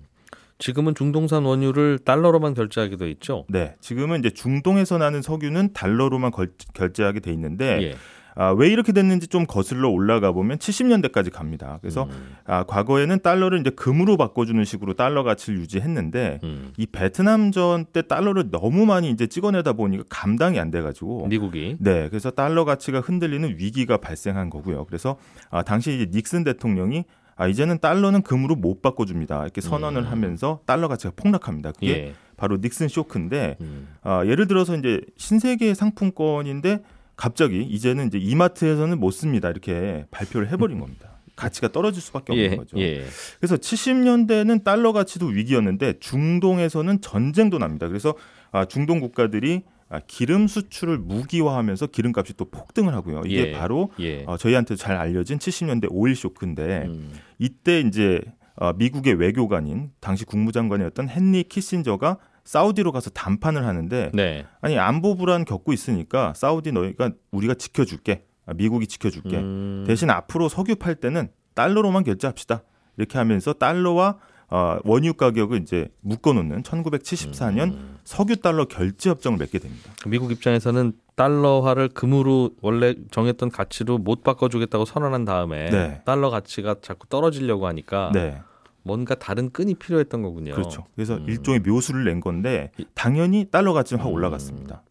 지금은 0.59 0.95
중동산 0.95 1.45
원유를 1.45 2.01
달러로만 2.01 2.55
결제하게 2.55 2.97
돼 2.97 3.11
있죠. 3.11 3.45
네, 3.49 3.77
지금은 3.81 4.19
이제 4.21 4.31
중동에서 4.31 4.99
나는 4.99 5.23
석유는 5.23 5.73
달러로만 5.73 6.33
걸, 6.33 6.53
결제하게 6.75 7.21
돼 7.21 7.33
있는데 7.33 7.83
예. 7.83 7.97
아, 8.39 8.51
왜 8.53 8.69
이렇게 8.69 8.93
됐는지 8.93 9.27
좀 9.27 9.47
거슬러 9.47 9.91
올라가 9.91 10.31
보면 10.31 10.59
70년대까지 10.59 11.33
갑니다. 11.33 11.79
그래서 11.81 12.05
음. 12.05 12.37
아, 12.45 12.63
과거에는 12.63 13.19
달러를 13.21 13.59
이제 13.59 13.71
금으로 13.71 14.17
바꿔주는 14.17 14.65
식으로 14.65 14.95
달러 14.95 15.25
가치를 15.25 15.59
유지했는데 15.59 16.39
음. 16.45 16.73
이 16.77 16.87
베트남전 16.87 17.87
때 17.93 18.03
달러를 18.03 18.53
너무 18.53 18.87
많이 18.87 19.11
이제 19.11 19.27
찍어내다 19.27 19.73
보니까 19.73 20.05
감당이 20.09 20.61
안 20.61 20.71
돼가지고 20.71 21.27
미국이 21.27 21.79
네, 21.81 22.09
그래서 22.09 22.31
달러 22.31 22.65
가치가 22.65 23.01
흔들리는 23.01 23.57
위기가 23.59 23.97
발생한 23.97 24.51
거고요. 24.51 24.85
그래서 24.85 25.17
아, 25.51 25.65
당시 25.65 25.97
이제 25.97 26.07
닉슨 26.09 26.45
대통령이 26.45 27.07
아, 27.35 27.49
이제는 27.49 27.81
달러는 27.81 28.23
금으로 28.23 28.55
못 28.55 28.83
바꿔줍니다. 28.83 29.43
이렇게 29.43 29.61
선언을 29.61 30.03
음. 30.03 30.07
하면서 30.13 30.61
달러 30.65 30.87
가치가 30.87 31.13
폭락합니다. 31.17 31.73
그게 31.73 31.89
예. 31.89 32.15
바로 32.37 32.59
닉슨 32.61 32.87
쇼크인데 32.87 33.57
음. 33.61 33.89
아, 34.03 34.25
예를 34.25 34.47
들어서 34.47 34.77
이제 34.77 35.01
신세계 35.17 35.75
상품권인데 35.75 36.83
갑자기 37.19 37.63
이제는 37.63 38.07
이제 38.07 38.17
이마트에서는 38.17 38.99
못 38.99 39.11
씁니다. 39.11 39.51
이렇게 39.51 40.07
발표를 40.13 40.51
해버린 40.53 40.79
겁니다. 40.79 41.19
가치가 41.35 41.67
떨어질 41.67 42.01
수밖에 42.01 42.33
없는 42.33 42.53
예. 42.53 42.57
거죠. 42.57 42.79
예. 42.79 43.05
그래서 43.41 43.57
70년대는 43.57 44.63
달러 44.63 44.93
가치도 44.93 45.27
위기였는데 45.27 45.99
중동에서는 45.99 47.01
전쟁도 47.01 47.59
납니다. 47.59 47.89
그래서 47.89 48.15
아, 48.53 48.67
중동 48.67 49.01
국가들이 49.01 49.63
아, 49.89 50.01
기름 50.07 50.47
수출을 50.47 50.99
무기화하면서 50.99 51.89
기름값이 51.89 52.35
또 52.37 52.45
폭등을 52.45 52.95
하고요. 52.95 53.23
이게 53.27 53.49
예. 53.49 53.53
바로 53.53 53.91
예. 53.99 54.23
어, 54.27 54.37
저희한테 54.37 54.77
잘 54.77 54.97
알려진 54.97 55.39
70년대 55.39 55.89
오일 55.91 56.15
쇼크인데 56.15 56.85
음. 56.87 57.11
이때 57.41 57.81
이제 57.81 58.21
어, 58.55 58.73
미국의 58.75 59.15
외교관인 59.15 59.91
당시 59.99 60.25
국무장관이었던 60.25 61.09
헨리 61.09 61.43
키신저가 61.45 62.19
사우디로 62.49 62.93
가서 62.93 63.11
담판을 63.11 63.67
하는데 63.67 64.11
네. 64.15 64.47
아니 64.63 64.79
안보 64.79 65.17
불안 65.17 65.45
겪고 65.45 65.75
있으니까 65.75 66.33
사우디 66.35 66.73
너희가 66.73 67.11
우리가 67.31 67.53
지켜줄게 67.53 68.25
아, 68.47 68.55
미국이 68.55 68.87
지켜줄게 68.87 69.37
음. 69.37 69.85
대신 69.87 70.09
앞으로 70.09 70.49
석유 70.49 70.77
팔 70.77 70.95
때는 70.95 71.29
달러로만 71.53 72.05
결제합시다 72.05 72.63
이렇게 72.97 73.19
하면서 73.19 73.53
달러와 73.53 74.17
어, 74.49 74.79
원유 74.85 75.13
가격을 75.15 75.61
이제 75.61 75.89
묶어놓는 76.01 76.63
1974년 76.63 77.73
음. 77.73 77.99
석유 78.05 78.37
달러 78.37 78.65
결제 78.65 79.11
협정을 79.11 79.37
맺게 79.37 79.59
됩니다. 79.59 79.93
미국 80.07 80.33
입장에서는 80.33 80.95
달러화를 81.17 81.89
금으로 81.89 82.53
원래 82.63 82.95
정했던 83.11 83.51
가치로 83.51 83.99
못 83.99 84.23
바꿔주겠다고 84.25 84.87
선언한 84.87 85.27
다음에 85.27 85.69
네. 85.69 86.01
달러 86.07 86.31
가치가 86.31 86.77
자꾸 86.81 87.07
떨어지려고 87.09 87.67
하니까 87.67 88.11
네, 88.15 88.41
뭔가 88.89 89.15
다른 89.15 89.51
끈이 89.51 89.75
필요했던 89.75 90.23
거군요. 90.23 90.55
그렇죠. 90.55 90.87
그래서 90.97 91.17
음. 91.19 91.27
일종의 91.29 91.61
묘수를 91.61 92.05
낸 92.05 92.21
건데 92.21 92.73
당연히 92.95 93.45
달러 93.45 93.75
가치는 93.75 94.03
확 94.03 94.11
올라갔습니다. 94.11 94.83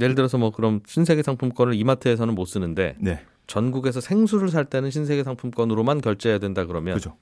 예를 0.00 0.14
들어서 0.14 0.38
뭐 0.38 0.50
그럼 0.50 0.80
신세계 0.86 1.22
상품권을 1.22 1.74
이마트에서는 1.74 2.34
못 2.34 2.46
쓰는데 2.46 2.96
네, 2.98 3.20
전국에서 3.46 4.00
생수를 4.00 4.48
살 4.48 4.64
때는 4.64 4.90
신세계 4.90 5.24
상품권으로만 5.24 6.00
결제해야 6.00 6.38
된다 6.38 6.64
그러면 6.64 6.94
그죠. 6.94 7.16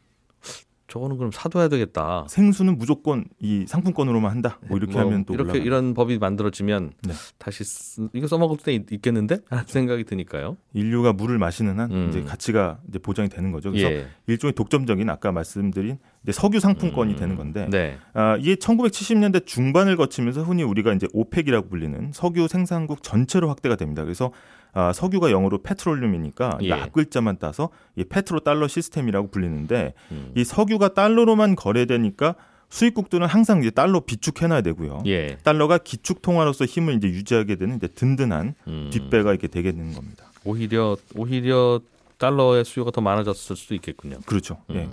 저거는 0.89 1.17
그럼 1.17 1.31
사둬야 1.33 1.69
되겠다. 1.69 2.27
생수는 2.29 2.79
무조건 2.79 3.25
이 3.41 3.65
상품권으로만 3.67 4.31
한다. 4.31 4.59
뭐 4.69 4.79
이렇게 4.79 4.93
뭐 4.93 5.03
하면 5.03 5.25
또 5.25 5.35
이렇게 5.35 5.51
올라가는 5.51 5.67
이런 5.67 5.95
법이 5.95 6.19
만들어지면 6.19 6.93
네. 7.03 7.13
다시 7.39 7.65
쓰, 7.65 8.09
이거 8.13 8.27
써먹을 8.27 8.59
때 8.59 8.73
있, 8.73 8.93
있겠는데 8.93 9.39
하는 9.51 9.65
생각이 9.67 10.05
드니까요. 10.05 10.57
인류가 10.75 11.13
물을 11.13 11.39
마시는 11.39 11.81
한 11.81 11.91
음. 11.91 12.09
이제 12.09 12.23
가치가 12.23 12.79
이제 12.89 12.99
보장이 12.99 13.29
되는 13.29 13.51
거죠. 13.51 13.73
그래서 13.73 13.91
예. 13.91 14.07
일종의 14.29 14.53
독점적인 14.55 15.11
아까 15.11 15.33
말씀드린 15.33 15.99
이제 16.23 16.33
석유 16.33 16.61
상품권이 16.61 17.15
음. 17.15 17.19
되는 17.19 17.37
건데 17.37 17.69
네. 17.71 17.99
아, 18.13 18.37
이게 18.37 18.55
1970년대 18.55 19.47
중반을 19.47 19.97
거치면서 19.97 20.43
흔히 20.43 20.63
우리가 20.63 20.93
이제 20.93 21.09
오펙이라고 21.13 21.69
불리는 21.69 22.13
석유 22.13 22.47
생산국 22.49 23.03
전체로 23.03 23.49
확대가 23.49 23.75
됩니다. 23.77 24.05
그래서 24.05 24.31
아, 24.79 24.93
석유가 24.93 25.31
영어로 25.31 25.63
페트롤륨이니까 25.63 26.59
이 26.61 26.69
예. 26.69 26.73
앞글자만 26.75 27.39
따서 27.39 27.71
이 27.97 28.05
페트로 28.05 28.41
달러 28.41 28.69
시스템이라고 28.69 29.31
불리는데 29.31 29.95
음. 30.13 30.33
이 30.37 30.45
석유가 30.45 30.93
달러로만 30.93 31.57
거래되니까 31.57 32.35
수입국들은 32.69 33.27
항상 33.27 33.61
이제 33.61 33.71
달러 33.71 34.01
비축해놔야 34.01 34.61
되고요. 34.61 35.03
예. 35.07 35.39
달러가 35.43 35.79
기축 35.79 36.21
통화로서 36.21 36.67
힘을 36.67 36.97
이제 36.97 37.09
유지하게 37.09 37.57
되는 37.57 37.77
이제 37.77 37.87
든든한 37.87 38.55
음. 38.69 38.91
뒷배가 38.93 39.31
이렇게 39.31 39.49
되게 39.49 39.73
되는 39.73 39.95
겁니다. 39.95 40.27
오히려 40.45 40.99
오히려 41.15 41.81
달러의 42.19 42.67
수요가 42.67 42.91
더 42.91 43.01
많아졌을 43.01 43.57
수도 43.57 43.75
있겠군요. 43.75 44.19
그렇죠. 44.27 44.59
예. 44.75 44.81
음. 44.81 44.91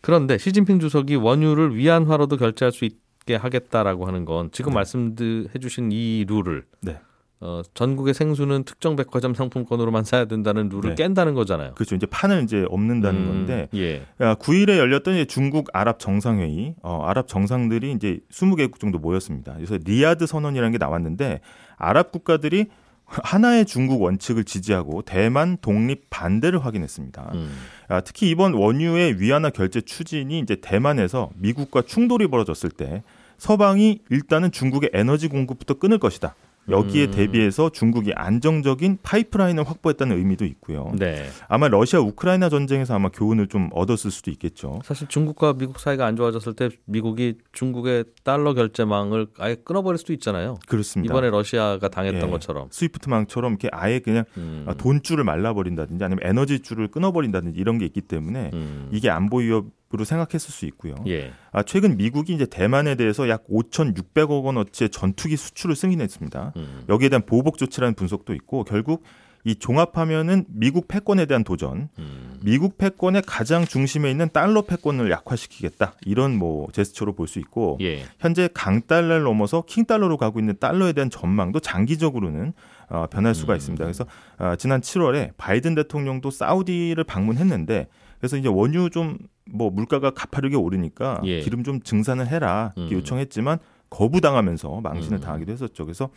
그런데 0.00 0.38
시진핑 0.38 0.80
주석이 0.80 1.16
원유를 1.16 1.76
위안화로도 1.76 2.38
결제할 2.38 2.72
수 2.72 2.86
있게 2.86 3.36
하겠다라고 3.36 4.06
하는 4.06 4.24
건 4.24 4.48
지금 4.52 4.70
네. 4.70 4.76
말씀해 4.76 5.58
주신 5.60 5.92
이 5.92 6.24
룰을 6.26 6.64
네. 6.80 6.98
어, 7.42 7.62
전국의 7.72 8.12
생수는 8.12 8.64
특정 8.64 8.96
백화점 8.96 9.32
상품권으로만 9.32 10.04
사야 10.04 10.26
된다는 10.26 10.68
룰을 10.68 10.90
네. 10.90 10.94
깬다는 10.94 11.34
거잖아요. 11.34 11.72
그렇죠. 11.72 11.94
이제 11.94 12.06
판을 12.06 12.42
이제 12.42 12.66
엎는다는 12.68 13.20
음, 13.20 13.26
건데 13.26 13.68
예. 13.74 14.02
9일에 14.18 14.76
열렸던 14.76 15.14
이제 15.14 15.24
중국 15.24 15.68
아랍 15.72 15.98
정상회의, 15.98 16.74
어, 16.82 17.02
아랍 17.06 17.28
정상들이 17.28 17.92
이제 17.92 18.20
20개국 18.30 18.78
정도 18.78 18.98
모였습니다. 18.98 19.54
그래서 19.54 19.78
리야드 19.82 20.26
선언이라는 20.26 20.72
게 20.72 20.78
나왔는데 20.78 21.40
아랍 21.76 22.12
국가들이 22.12 22.66
하나의 23.06 23.64
중국 23.64 24.02
원칙을 24.02 24.44
지지하고 24.44 25.02
대만 25.02 25.56
독립 25.60 26.10
반대를 26.10 26.64
확인했습니다. 26.64 27.32
음. 27.34 27.50
아, 27.88 28.02
특히 28.02 28.28
이번 28.30 28.52
원유의 28.52 29.18
위안화 29.18 29.50
결제 29.50 29.80
추진이 29.80 30.38
이제 30.38 30.56
대만에서 30.56 31.30
미국과 31.36 31.82
충돌이 31.82 32.28
벌어졌을 32.28 32.70
때 32.70 33.02
서방이 33.38 34.00
일단은 34.10 34.52
중국의 34.52 34.90
에너지 34.92 35.28
공급부터 35.28 35.74
끊을 35.74 35.98
것이다. 35.98 36.34
여기에 36.68 37.06
음. 37.06 37.10
대비해서 37.10 37.70
중국이 37.70 38.12
안정적인 38.14 38.98
파이프라인을 39.02 39.64
확보했다는 39.68 40.16
의미도 40.16 40.44
있고요. 40.44 40.92
네. 40.96 41.26
아마 41.48 41.68
러시아 41.68 42.00
우크라이나 42.00 42.48
전쟁에서 42.48 42.94
아마 42.94 43.08
교훈을 43.08 43.48
좀 43.48 43.70
얻었을 43.72 44.10
수도 44.10 44.30
있겠죠. 44.30 44.80
사실 44.84 45.08
중국과 45.08 45.54
미국 45.54 45.78
사이가 45.80 46.06
안 46.06 46.16
좋아졌을 46.16 46.54
때 46.54 46.68
미국이 46.84 47.38
중국의 47.52 48.04
달러 48.22 48.54
결제망을 48.54 49.28
아예 49.38 49.56
끊어버릴 49.56 49.98
수도 49.98 50.12
있잖아요. 50.12 50.58
그렇습니다. 50.66 51.12
이번에 51.12 51.30
러시아가 51.30 51.88
당했던 51.88 52.28
예. 52.28 52.30
것처럼. 52.30 52.68
스위프트망처럼 52.70 53.52
이렇게 53.52 53.68
아예 53.72 53.98
그냥 53.98 54.24
음. 54.36 54.64
아, 54.68 54.74
돈줄을 54.74 55.24
말라버린다든지 55.24 56.04
아니면 56.04 56.20
에너지줄을 56.24 56.88
끊어버린다든지 56.88 57.58
이런 57.58 57.78
게 57.78 57.86
있기 57.86 58.02
때문에 58.02 58.50
음. 58.52 58.88
이게 58.92 59.10
안보 59.10 59.38
위협 59.38 59.66
으로 59.92 60.04
생각했을 60.04 60.52
수 60.52 60.66
있고요. 60.66 60.94
예. 61.08 61.32
아, 61.50 61.64
최근 61.64 61.96
미국이 61.96 62.32
이제 62.32 62.46
대만에 62.46 62.94
대해서 62.94 63.28
약 63.28 63.48
5,600억 63.48 64.44
원어치의 64.44 64.90
전투기 64.90 65.36
수출을 65.36 65.74
승인했습니다. 65.74 66.52
음. 66.54 66.84
여기에 66.88 67.08
대한 67.08 67.26
보복 67.26 67.58
조치라는 67.58 67.94
분석도 67.94 68.32
있고 68.34 68.62
결국 68.62 69.02
이 69.42 69.56
종합하면은 69.56 70.44
미국 70.48 70.86
패권에 70.86 71.26
대한 71.26 71.42
도전, 71.42 71.88
음. 71.98 72.38
미국 72.44 72.78
패권의 72.78 73.22
가장 73.26 73.64
중심에 73.64 74.10
있는 74.10 74.28
달러 74.32 74.62
패권을 74.62 75.10
약화시키겠다 75.10 75.94
이런 76.04 76.36
뭐 76.36 76.68
제스처로 76.72 77.14
볼 77.14 77.26
수 77.26 77.40
있고 77.40 77.76
예. 77.80 78.04
현재 78.20 78.48
강달러를 78.54 79.24
넘어서 79.24 79.64
킹달러로 79.66 80.18
가고 80.18 80.38
있는 80.38 80.56
달러에 80.60 80.92
대한 80.92 81.10
전망도 81.10 81.58
장기적으로는 81.58 82.52
어, 82.90 83.06
변할 83.10 83.34
수가 83.34 83.54
음. 83.54 83.56
있습니다. 83.56 83.84
그래서 83.84 84.04
어, 84.38 84.54
지난 84.56 84.82
7월에 84.82 85.32
바이든 85.36 85.74
대통령도 85.74 86.30
사우디를 86.30 87.02
방문했는데 87.04 87.88
그래서 88.20 88.36
이제 88.36 88.48
원유 88.48 88.90
좀 88.90 89.18
뭐 89.52 89.70
물가가 89.70 90.10
가파르게 90.10 90.56
오르니까 90.56 91.20
예. 91.24 91.40
기름 91.40 91.64
좀 91.64 91.80
증산을 91.80 92.28
해라 92.28 92.72
이렇게 92.76 92.94
음. 92.94 92.98
요청했지만 92.98 93.58
거부당하면서 93.90 94.80
망신을 94.80 95.18
음. 95.18 95.20
당하기도 95.20 95.52
했었죠. 95.52 95.84
그래서 95.84 96.10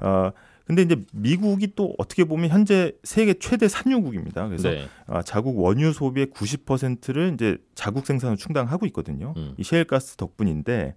어 0.00 0.30
근데 0.64 0.82
이제 0.82 0.96
미국이 1.12 1.74
또 1.76 1.94
어떻게 1.98 2.24
보면 2.24 2.50
현재 2.50 2.92
세계 3.04 3.34
최대 3.34 3.68
산유국입니다. 3.68 4.48
그래서 4.48 4.70
네. 4.70 4.88
아, 5.06 5.22
자국 5.22 5.58
원유 5.58 5.92
소비의 5.92 6.26
90%를 6.28 7.32
이제 7.34 7.56
자국 7.76 8.04
생산으로 8.04 8.36
충당하고 8.36 8.84
있거든요. 8.86 9.32
음. 9.36 9.54
이 9.58 9.64
셰일가스 9.64 10.16
덕분인데 10.16 10.96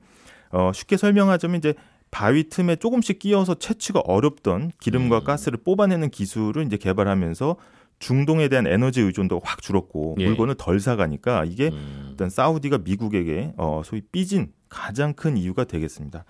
어, 0.52 0.72
쉽게 0.74 0.98
설명하자면 0.98 1.58
이제 1.58 1.76
바위 2.10 2.50
틈에 2.50 2.78
조금씩 2.78 3.20
끼어서 3.20 3.54
채취가 3.54 4.00
어렵던 4.00 4.72
기름과 4.80 5.20
음. 5.20 5.24
가스를 5.24 5.60
뽑아내는 5.64 6.10
기술을 6.10 6.66
이제 6.66 6.78
개발하면서 6.78 7.56
중동에 8.00 8.48
대한 8.48 8.66
에너지 8.66 9.02
의존도가 9.02 9.48
확 9.48 9.62
줄었고 9.62 10.16
예. 10.20 10.26
물건을 10.26 10.56
덜 10.58 10.80
사가니까 10.80 11.46
이게 11.46 11.68
음. 11.70 12.08
일단 12.12 12.30
사우디가 12.30 12.80
미국에게 12.80 13.54
어, 13.58 13.82
소위 13.86 14.02
삐진 14.12 14.52
가장 14.70 15.14
큰 15.14 15.36
이유가 15.38 15.66
되겠습니다. 15.66 16.24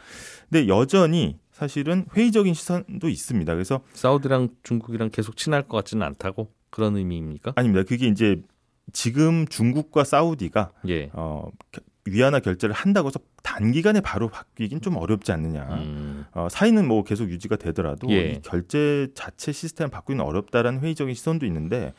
근데 0.49 0.67
여전히 0.67 1.37
사실은 1.51 2.05
회의적인 2.15 2.53
시선도 2.53 3.09
있습니다. 3.09 3.53
그래서 3.53 3.81
사우디랑 3.93 4.49
중국이랑 4.63 5.09
계속 5.11 5.37
친할 5.37 5.67
것 5.67 5.77
같지는 5.77 6.05
않다고 6.07 6.51
그런 6.69 6.95
의미입니까? 6.97 7.53
아닙니다. 7.55 7.83
그게 7.87 8.07
이제 8.07 8.41
지금 8.91 9.45
중국과 9.47 10.03
사우디가 10.03 10.71
예. 10.87 11.09
어, 11.13 11.49
겨- 11.71 11.81
위안화 12.05 12.39
결제를 12.39 12.73
한다고 12.73 13.07
해서 13.07 13.19
단기간에 13.43 14.01
바로 14.01 14.29
바뀌긴 14.29 14.81
좀 14.81 14.97
어렵지 14.97 15.31
않느냐. 15.31 15.63
음. 15.81 16.25
어, 16.31 16.47
사이는 16.49 16.87
뭐 16.87 17.03
계속 17.03 17.29
유지가 17.29 17.55
되더라도 17.55 18.09
예. 18.11 18.31
이 18.31 18.41
결제 18.41 19.09
자체 19.13 19.51
시스템 19.51 19.89
바꾸기는 19.89 20.23
어렵다라는 20.23 20.79
회의적인 20.81 21.13
시선도 21.13 21.45
있는데 21.45 21.93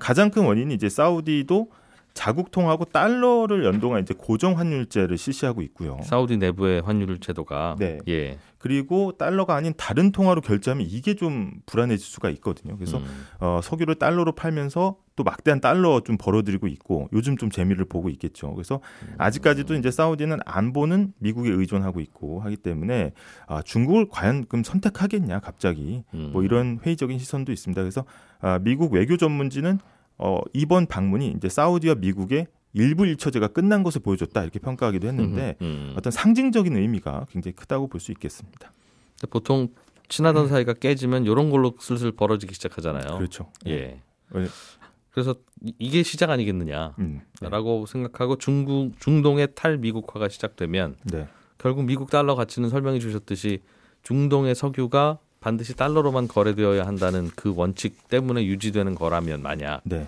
가장 0.00 0.30
큰 0.30 0.44
원인이 0.44 0.72
이제 0.74 0.88
사우디도 0.88 1.70
자국통하고 2.14 2.86
달러를 2.86 3.64
연동한 3.64 4.02
이제 4.02 4.14
고정 4.16 4.58
환율제를 4.58 5.18
실시하고 5.18 5.62
있고요. 5.62 5.98
사우디 6.02 6.36
내부의 6.36 6.82
환율 6.82 7.18
제도가 7.18 7.76
네. 7.78 7.98
예. 8.08 8.38
그리고 8.58 9.12
달러가 9.18 9.56
아닌 9.56 9.74
다른 9.76 10.12
통화로 10.12 10.40
결제하면 10.40 10.86
이게 10.88 11.14
좀 11.14 11.50
불안해질 11.66 12.06
수가 12.06 12.30
있거든요. 12.30 12.76
그래서 12.76 12.98
음. 12.98 13.26
어, 13.40 13.60
석유를 13.60 13.96
달러로 13.96 14.32
팔면서 14.32 14.96
또 15.16 15.24
막대한 15.24 15.60
달러 15.60 16.00
좀 16.00 16.16
벌어들이고 16.16 16.68
있고 16.68 17.08
요즘 17.12 17.36
좀 17.36 17.50
재미를 17.50 17.84
보고 17.84 18.08
있겠죠. 18.08 18.54
그래서 18.54 18.80
아직까지도 19.18 19.74
이제 19.74 19.90
사우디는 19.90 20.38
안보는 20.46 21.12
미국에 21.18 21.50
의존하고 21.50 22.00
있고 22.00 22.40
하기 22.40 22.56
때문에 22.56 23.12
아, 23.48 23.62
중국을 23.62 24.06
과연 24.08 24.46
그럼 24.48 24.62
선택하겠냐 24.62 25.40
갑자기 25.40 26.04
음. 26.14 26.30
뭐 26.32 26.44
이런 26.44 26.78
회의적인 26.84 27.18
시선도 27.18 27.50
있습니다. 27.50 27.82
그래서 27.82 28.04
아, 28.40 28.60
미국 28.60 28.92
외교 28.92 29.16
전문지는 29.16 29.80
어, 30.18 30.40
이번 30.52 30.86
방문이 30.86 31.34
이제 31.36 31.48
사우디와 31.48 31.96
미국의 31.96 32.46
일부 32.74 33.06
일처제가 33.06 33.48
끝난 33.48 33.82
것을 33.82 34.00
보여줬다 34.02 34.42
이렇게 34.42 34.58
평가하기도 34.58 35.06
했는데 35.08 35.56
음, 35.60 35.66
음. 35.66 35.94
어떤 35.96 36.10
상징적인 36.10 36.76
의미가 36.76 37.26
굉장히 37.30 37.54
크다고 37.54 37.88
볼 37.88 38.00
수 38.00 38.12
있겠습니다. 38.12 38.72
보통 39.30 39.68
친하던 40.08 40.48
사이가 40.48 40.74
깨지면 40.74 41.24
이런 41.26 41.50
걸로 41.50 41.74
슬슬 41.80 42.12
벌어지기 42.12 42.54
시작하잖아요. 42.54 43.16
그렇죠. 43.18 43.50
예. 43.66 44.00
네. 44.32 44.46
그래서 45.10 45.34
이- 45.62 45.74
이게 45.78 46.02
시작 46.02 46.30
아니겠느냐라고 46.30 46.94
음, 47.00 47.20
네. 47.40 47.84
생각하고 47.86 48.36
중국 48.38 48.98
중동의 49.00 49.48
탈미국화가 49.54 50.28
시작되면 50.28 50.96
네. 51.04 51.28
결국 51.58 51.84
미국 51.84 52.10
달러 52.10 52.34
가치는 52.34 52.70
설명해 52.70 52.98
주셨듯이 52.98 53.62
중동의 54.02 54.54
석유가 54.54 55.18
반드시 55.42 55.74
달러로만 55.76 56.28
거래되어야 56.28 56.86
한다는 56.86 57.30
그 57.36 57.52
원칙 57.54 58.08
때문에 58.08 58.46
유지되는 58.46 58.94
거라면 58.94 59.42
만약 59.42 59.80
네. 59.84 60.06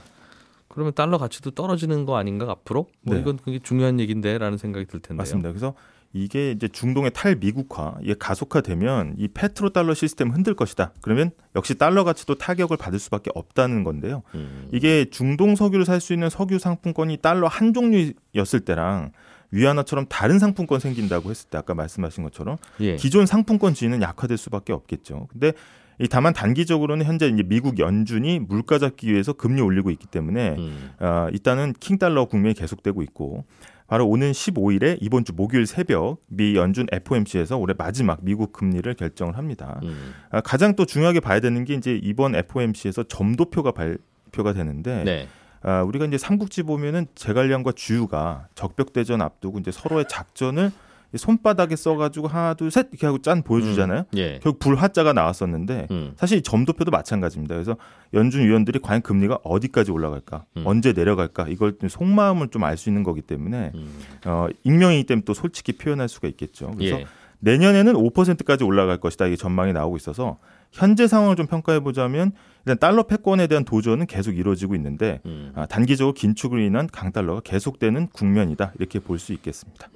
그러면 0.69 0.93
달러 0.95 1.19
가치도 1.19 1.51
떨어지는 1.51 2.07
거 2.07 2.17
아닌가 2.17 2.51
앞으로? 2.51 2.87
뭐 3.03 3.15
네. 3.15 3.21
이건 3.21 3.37
그게 3.37 3.59
중요한 3.59 4.01
얘기인데라는 4.01 4.59
생각이 4.59 4.87
들 4.87 5.01
텐데요. 5.01 5.19
맞습니다. 5.19 5.51
그래서 5.51 5.75
이게 6.13 6.53
이제 6.53 6.69
중동의 6.69 7.11
탈미국화 7.13 7.97
이게 8.01 8.15
가속화되면 8.17 9.17
이 9.19 9.27
페트로 9.29 9.71
달러 9.71 9.95
시스템 9.95 10.31
흔들 10.31 10.55
것이다. 10.55 10.93
그러면 11.01 11.33
역시 11.57 11.75
달러 11.77 12.05
가치도 12.05 12.37
타격을 12.37 12.77
받을 12.77 13.01
수밖에 13.01 13.31
없다는 13.35 13.83
건데요. 13.83 14.23
음. 14.37 14.69
이게 14.73 15.07
중동 15.11 15.57
석유를 15.57 15.85
살 15.85 16.01
수 16.01 16.13
있는 16.13 16.31
석유 16.31 16.59
상품권이 16.61 17.17
달러 17.19 17.49
한 17.49 17.75
종류였을 17.75 18.61
때랑 18.65 19.11
위안화처럼 19.55 20.07
다른 20.09 20.39
상품권 20.39 20.81
생긴다고 20.81 21.31
했을 21.31 21.49
때 21.49 21.57
아까 21.57 21.75
말씀하신 21.75 22.25
것처럼 22.25 22.57
예. 22.81 22.97
기존 22.97 23.25
상품권 23.25 23.73
지위는 23.73 24.03
약화될 24.03 24.37
수밖에 24.37 24.73
없겠죠. 24.73 25.29
근데 25.31 25.53
이 26.01 26.09
다만 26.09 26.33
단기적으로는 26.33 27.07
현재 27.07 27.29
이제 27.29 27.45
미국 27.45 27.79
연준이 27.79 28.41
물가 28.41 28.79
잡기 28.79 29.13
위해서 29.13 29.33
금리 29.33 29.63
올리고 29.63 29.91
있기 29.91 30.07
때문에 30.07 30.57
음. 30.59 30.91
아, 30.99 31.29
일단은 31.33 31.73
킹 31.79 31.99
달러 31.99 32.25
국면이 32.25 32.55
계속되고 32.55 33.03
있고 33.03 33.45
바로 33.87 34.09
오는 34.09 34.33
15일에 34.33 34.99
이번 35.01 35.25
주 35.25 35.33
목요일 35.35 35.67
새벽 35.67 36.19
미 36.27 36.57
연준 36.57 36.87
FOMC에서 36.91 37.59
올해 37.59 37.75
마지막 37.79 38.19
미국 38.23 38.53
금리를 38.53 38.93
결정을 38.95 39.37
합니다. 39.37 39.79
음. 39.85 40.15
아, 40.31 40.41
가장 40.41 40.75
또 40.75 40.85
중요하게 40.85 41.21
봐야 41.21 41.39
되는 41.39 41.65
게 41.65 41.75
이제 41.75 41.99
이번 42.03 42.35
FOMC에서 42.35 43.05
점도표가 43.05 43.71
발표가 43.73 44.53
되는데 44.53 45.05
네. 45.05 45.29
아, 45.65 45.83
우리가 45.83 46.05
이제 46.05 46.19
삼국지 46.19 46.63
보면은 46.63 47.07
제갈량과 47.15 47.73
주유가 47.73 48.49
적벽대전 48.55 49.21
앞두고 49.23 49.59
이제 49.59 49.71
서로의 49.73 50.05
작전을 50.09 50.71
이 51.13 51.17
손바닥에 51.17 51.77
써가지고 51.77 52.27
하나 52.27 52.55
둘 52.55 52.71
셋 52.73 52.89
이렇게 52.91 53.07
하고 53.07 53.19
짠 53.23 53.43
보여주잖아요. 53.43 54.05
예. 54.17 54.41
결국 54.43 54.59
불화자가 54.59 55.13
나왔었는데 55.13 55.87
음. 55.93 56.13
사실 56.17 56.39
이 56.39 56.43
점도표도 56.43 56.91
마찬가지입니다. 56.91 57.55
그래서 57.55 57.77
연준 58.15 58.45
위원들이 58.45 58.81
과연 58.81 59.01
금리가 59.01 59.39
어디까지 59.45 59.93
올라갈까, 59.93 60.45
음. 60.57 60.63
언제 60.67 60.93
내려갈까 60.93 61.47
이걸 61.49 61.79
좀 61.79 61.89
속마음을 61.89 62.49
좀 62.49 62.65
알 62.65 62.77
수 62.77 62.89
있는 62.91 63.05
거기 63.05 63.23
때문에 63.23 63.71
음. 63.77 64.01
어, 64.27 64.49
익명이기 64.65 65.05
때문에 65.05 65.25
또 65.25 65.35
솔직히 65.35 65.73
표현할 65.73 66.09
수가 66.09 66.27
있겠죠. 66.29 66.73
그래서 66.77 66.99
예. 67.01 67.07
내년에는 67.45 67.93
5%까지 67.95 68.65
올라갈 68.65 68.99
것이다 68.99 69.27
이게 69.27 69.37
전망이 69.37 69.73
나오고 69.73 69.97
있어서 69.97 70.39
현재 70.73 71.07
상황을 71.07 71.37
좀 71.37 71.47
평가해 71.47 71.81
보자면 71.81 72.33
일단 72.67 72.79
달러 72.79 73.03
패권에 73.05 73.47
대한 73.47 73.65
도전은 73.65 74.07
계속 74.07 74.33
이루어지고 74.37 74.75
있는데 74.75 75.21
음. 75.27 75.53
아, 75.55 75.67
단기적으로 75.67 76.15
긴축으로 76.15 76.61
인한 76.61 76.87
강달러가 76.89 77.41
계속되는 77.41 78.09
국면이다 78.09 78.73
이렇게 78.79 78.99
볼 78.99 79.19
수 79.19 79.33
있겠습니다. 79.35 79.89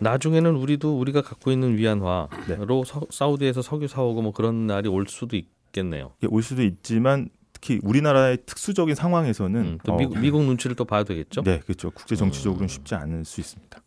나중에는 0.00 0.54
우리도 0.54 0.98
우리가 0.98 1.22
갖고 1.22 1.50
있는 1.50 1.76
위안화로 1.76 2.28
네. 2.46 2.56
서- 2.86 3.06
사우디에서 3.10 3.62
석유 3.62 3.88
사오고 3.88 4.22
뭐 4.22 4.32
그런 4.32 4.66
날이 4.68 4.88
올 4.88 5.06
수도 5.08 5.36
있겠네요. 5.36 6.12
이게 6.18 6.28
올 6.30 6.42
수도 6.42 6.62
있지만 6.62 7.28
특히 7.52 7.80
우리나라의 7.82 8.38
특수적인 8.46 8.94
상황에서는 8.94 9.60
음, 9.60 9.78
또 9.84 9.94
어, 9.94 9.96
미국, 9.96 10.18
미국 10.20 10.44
눈치를 10.44 10.76
또 10.76 10.84
봐야 10.84 11.02
되겠죠. 11.02 11.42
네 11.42 11.58
그렇죠 11.60 11.90
국제 11.90 12.14
정치적으로는 12.14 12.68
쉽지 12.68 12.94
않을 12.94 13.24
수 13.24 13.40
있습니다. 13.40 13.80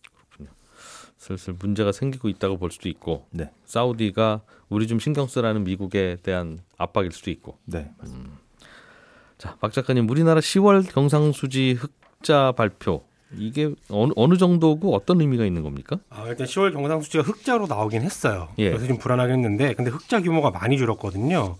슬슬 1.21 1.53
문제가 1.53 1.91
생기고 1.91 2.29
있다고 2.29 2.57
볼 2.57 2.71
수도 2.71 2.89
있고 2.89 3.27
네. 3.29 3.51
사우디가 3.65 4.41
우리 4.69 4.87
좀 4.87 4.97
신경 4.97 5.27
쓰라는 5.27 5.63
미국에 5.63 6.17
대한 6.23 6.59
압박일 6.79 7.11
수도 7.11 7.29
있고. 7.29 7.59
네 7.65 7.91
자, 9.37 9.55
박 9.59 9.71
작가님, 9.71 10.09
우리나라 10.09 10.39
10월 10.39 10.91
경상수지 10.91 11.77
흑자 11.79 12.53
발표 12.53 13.03
이게 13.37 13.71
어느, 13.89 14.11
어느 14.15 14.35
정도고 14.35 14.95
어떤 14.95 15.21
의미가 15.21 15.45
있는 15.45 15.61
겁니까? 15.61 15.99
아, 16.09 16.25
일단 16.27 16.47
10월 16.47 16.73
경상수지가 16.73 17.23
흑자로 17.23 17.67
나오긴 17.67 18.01
했어요. 18.01 18.49
예. 18.57 18.69
그래서 18.69 18.87
좀 18.87 18.97
불안하긴 18.97 19.35
했는데, 19.35 19.73
근데 19.75 19.91
흑자 19.91 20.21
규모가 20.21 20.49
많이 20.49 20.77
줄었거든요. 20.77 21.55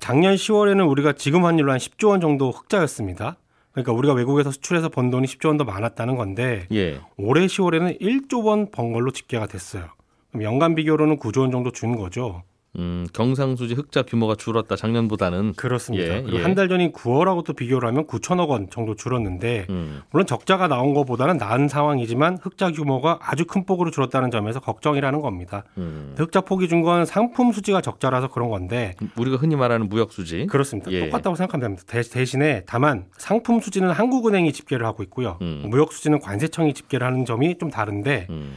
작년 0.00 0.34
10월에는 0.34 0.90
우리가 0.90 1.12
지금 1.12 1.44
환율로 1.44 1.70
한 1.70 1.78
10조 1.78 2.08
원 2.08 2.20
정도 2.20 2.50
흑자였습니다. 2.50 3.36
그러니까 3.74 3.92
우리가 3.92 4.14
외국에서 4.14 4.50
수출해서 4.50 4.88
번 4.88 5.10
돈이 5.10 5.26
10조 5.26 5.48
원 5.48 5.56
더 5.58 5.64
많았다는 5.64 6.16
건데, 6.16 6.66
예. 6.72 7.00
올해 7.16 7.46
10월에는 7.46 8.00
1조 8.00 8.44
원 8.44 8.70
번 8.70 8.92
걸로 8.92 9.10
집계가 9.10 9.46
됐어요. 9.46 9.86
그럼 10.30 10.44
연간 10.44 10.74
비교로는 10.74 11.18
9조 11.18 11.40
원 11.40 11.50
정도 11.50 11.70
준 11.72 11.96
거죠. 11.96 12.42
음, 12.78 13.06
경상수지 13.12 13.74
흑자 13.74 14.02
규모가 14.02 14.34
줄었다 14.36 14.76
작년보다는. 14.76 15.54
그렇습니다. 15.54 16.04
예, 16.16 16.22
그리고 16.22 16.38
예. 16.38 16.42
한달 16.42 16.68
전인 16.68 16.92
9월하고 16.92 17.44
또 17.44 17.52
비교를 17.52 17.88
하면 17.88 18.06
9천억 18.06 18.48
원 18.48 18.68
정도 18.70 18.94
줄었는데, 18.94 19.66
음, 19.70 20.02
물론 20.10 20.26
적자가 20.26 20.68
나온 20.68 20.94
것보다는 20.94 21.38
나은 21.38 21.68
상황이지만 21.68 22.38
흑자 22.40 22.70
규모가 22.72 23.18
아주 23.22 23.44
큰 23.46 23.64
폭으로 23.64 23.90
줄었다는 23.90 24.30
점에서 24.30 24.60
걱정이라는 24.60 25.20
겁니다. 25.20 25.64
음. 25.78 26.14
흑자 26.16 26.42
폭이 26.42 26.68
준 26.68 26.84
건 26.84 27.06
상품 27.06 27.50
수지가 27.52 27.80
적자라서 27.80 28.28
그런 28.28 28.50
건데 28.50 28.94
우리가 29.16 29.38
흔히 29.38 29.56
말하는 29.56 29.88
무역 29.88 30.12
수지. 30.12 30.46
그렇습니다. 30.46 30.90
예. 30.92 31.06
똑같다고 31.06 31.34
생각하면 31.34 31.62
됩니다. 31.62 31.84
대, 31.86 32.02
대신에 32.02 32.62
다만 32.66 33.06
상품 33.16 33.60
수지는 33.60 33.90
한국은행이 33.90 34.52
집계를 34.52 34.84
하고 34.84 35.02
있고요. 35.04 35.38
음. 35.40 35.62
무역 35.68 35.92
수지는 35.94 36.18
관세청이 36.20 36.74
집계를 36.74 37.06
하는 37.06 37.24
점이 37.24 37.56
좀 37.58 37.70
다른데 37.70 38.26
음, 38.28 38.52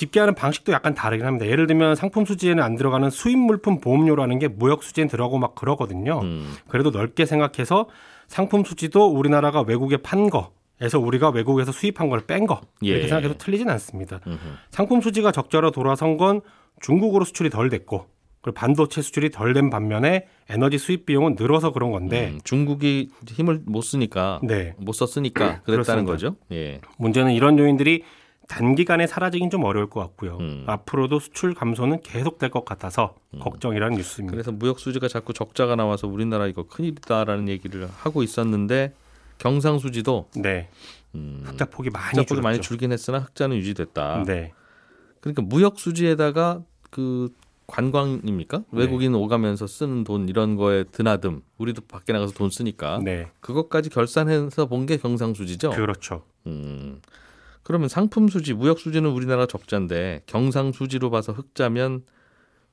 집계하는 0.00 0.34
방식도 0.34 0.72
약간 0.72 0.94
다르긴 0.94 1.26
합니다. 1.26 1.46
예를 1.46 1.66
들면 1.66 1.94
상품 1.94 2.24
수지에는 2.24 2.62
안 2.62 2.74
들어가는 2.76 3.10
수입 3.10 3.36
물품 3.38 3.80
보험료라는 3.80 4.38
게 4.38 4.48
무역 4.48 4.82
수지엔 4.82 5.08
들어가고 5.08 5.38
막 5.38 5.54
그러거든요. 5.54 6.20
음, 6.22 6.54
그래도 6.68 6.90
넓게 6.90 7.26
생각해서 7.26 7.86
상품 8.26 8.64
수지도 8.64 9.06
우리나라가 9.08 9.60
외국에 9.62 9.96
판 9.98 10.30
거 10.30 10.52
에서 10.82 10.98
우리가 10.98 11.28
외국에서 11.28 11.72
수입한 11.72 12.08
걸 12.08 12.20
뺀 12.26 12.46
거 12.46 12.62
이렇게 12.80 13.02
예. 13.04 13.08
생각해도 13.08 13.36
틀리진 13.36 13.68
않습니다. 13.68 14.20
음흠. 14.26 14.38
상품 14.70 15.02
수지가 15.02 15.30
적자로 15.30 15.72
돌아선 15.72 16.16
건 16.16 16.40
중국으로 16.80 17.26
수출이 17.26 17.50
덜 17.50 17.68
됐고 17.68 18.06
그리고 18.40 18.54
반도체 18.54 19.02
수출이 19.02 19.28
덜 19.30 19.52
된 19.52 19.68
반면에 19.68 20.24
에너지 20.48 20.78
수입 20.78 21.04
비용은 21.04 21.36
늘어서 21.38 21.72
그런 21.72 21.90
건데 21.90 22.30
음, 22.32 22.40
중국이 22.44 23.10
힘을 23.28 23.60
못 23.66 23.82
쓰니까 23.82 24.40
네 24.42 24.72
못 24.78 24.92
썼으니까 24.94 25.60
그랬다는 25.64 26.06
그렇습니다. 26.06 26.12
거죠. 26.12 26.36
예. 26.52 26.80
문제는 26.96 27.32
이런 27.32 27.58
요인들이 27.58 28.02
단기간에 28.50 29.06
사라지긴 29.06 29.48
좀 29.48 29.62
어려울 29.62 29.88
것 29.88 30.00
같고요. 30.00 30.38
음. 30.40 30.64
앞으로도 30.66 31.20
수출 31.20 31.54
감소는 31.54 32.00
계속될 32.02 32.50
것 32.50 32.64
같아서 32.64 33.14
걱정이라는 33.38 33.96
뉴스입니다. 33.96 34.32
그래서 34.32 34.50
무역 34.50 34.80
수지가 34.80 35.06
자꾸 35.06 35.32
적자가 35.32 35.76
나와서 35.76 36.08
우리나라 36.08 36.48
이거 36.48 36.64
큰일이다라는 36.64 37.48
얘기를 37.48 37.88
하고 37.88 38.24
있었는데 38.24 38.92
경상 39.38 39.78
수지도 39.78 40.28
네, 40.34 40.68
음, 41.14 41.42
흑자 41.46 41.66
폭이 41.66 41.90
많이 41.90 42.06
흑자 42.08 42.16
폭이 42.22 42.26
줄었죠. 42.28 42.42
많이 42.42 42.60
줄긴 42.60 42.90
했으나 42.90 43.20
흑자는 43.20 43.56
유지됐다. 43.56 44.24
네, 44.26 44.52
그러니까 45.20 45.42
무역 45.42 45.78
수지에다가 45.78 46.62
그 46.90 47.32
관광입니까? 47.68 48.64
외국인 48.72 49.14
오가면서 49.14 49.68
쓰는 49.68 50.02
돈 50.02 50.28
이런 50.28 50.56
거에 50.56 50.82
드나듦. 50.82 51.40
우리도 51.58 51.82
밖에 51.82 52.12
나가서 52.12 52.32
돈 52.32 52.50
쓰니까 52.50 52.98
네. 53.04 53.28
그것까지 53.38 53.90
결산해서 53.90 54.66
본 54.66 54.86
게 54.86 54.96
경상수지죠. 54.96 55.70
그렇죠. 55.70 56.24
음. 56.48 57.00
그러면 57.62 57.88
상품 57.88 58.28
수지, 58.28 58.54
무역 58.54 58.78
수지는 58.78 59.10
우리나라 59.10 59.46
적자인데 59.46 60.22
경상 60.26 60.72
수지로 60.72 61.10
봐서 61.10 61.32
흑자면 61.32 62.04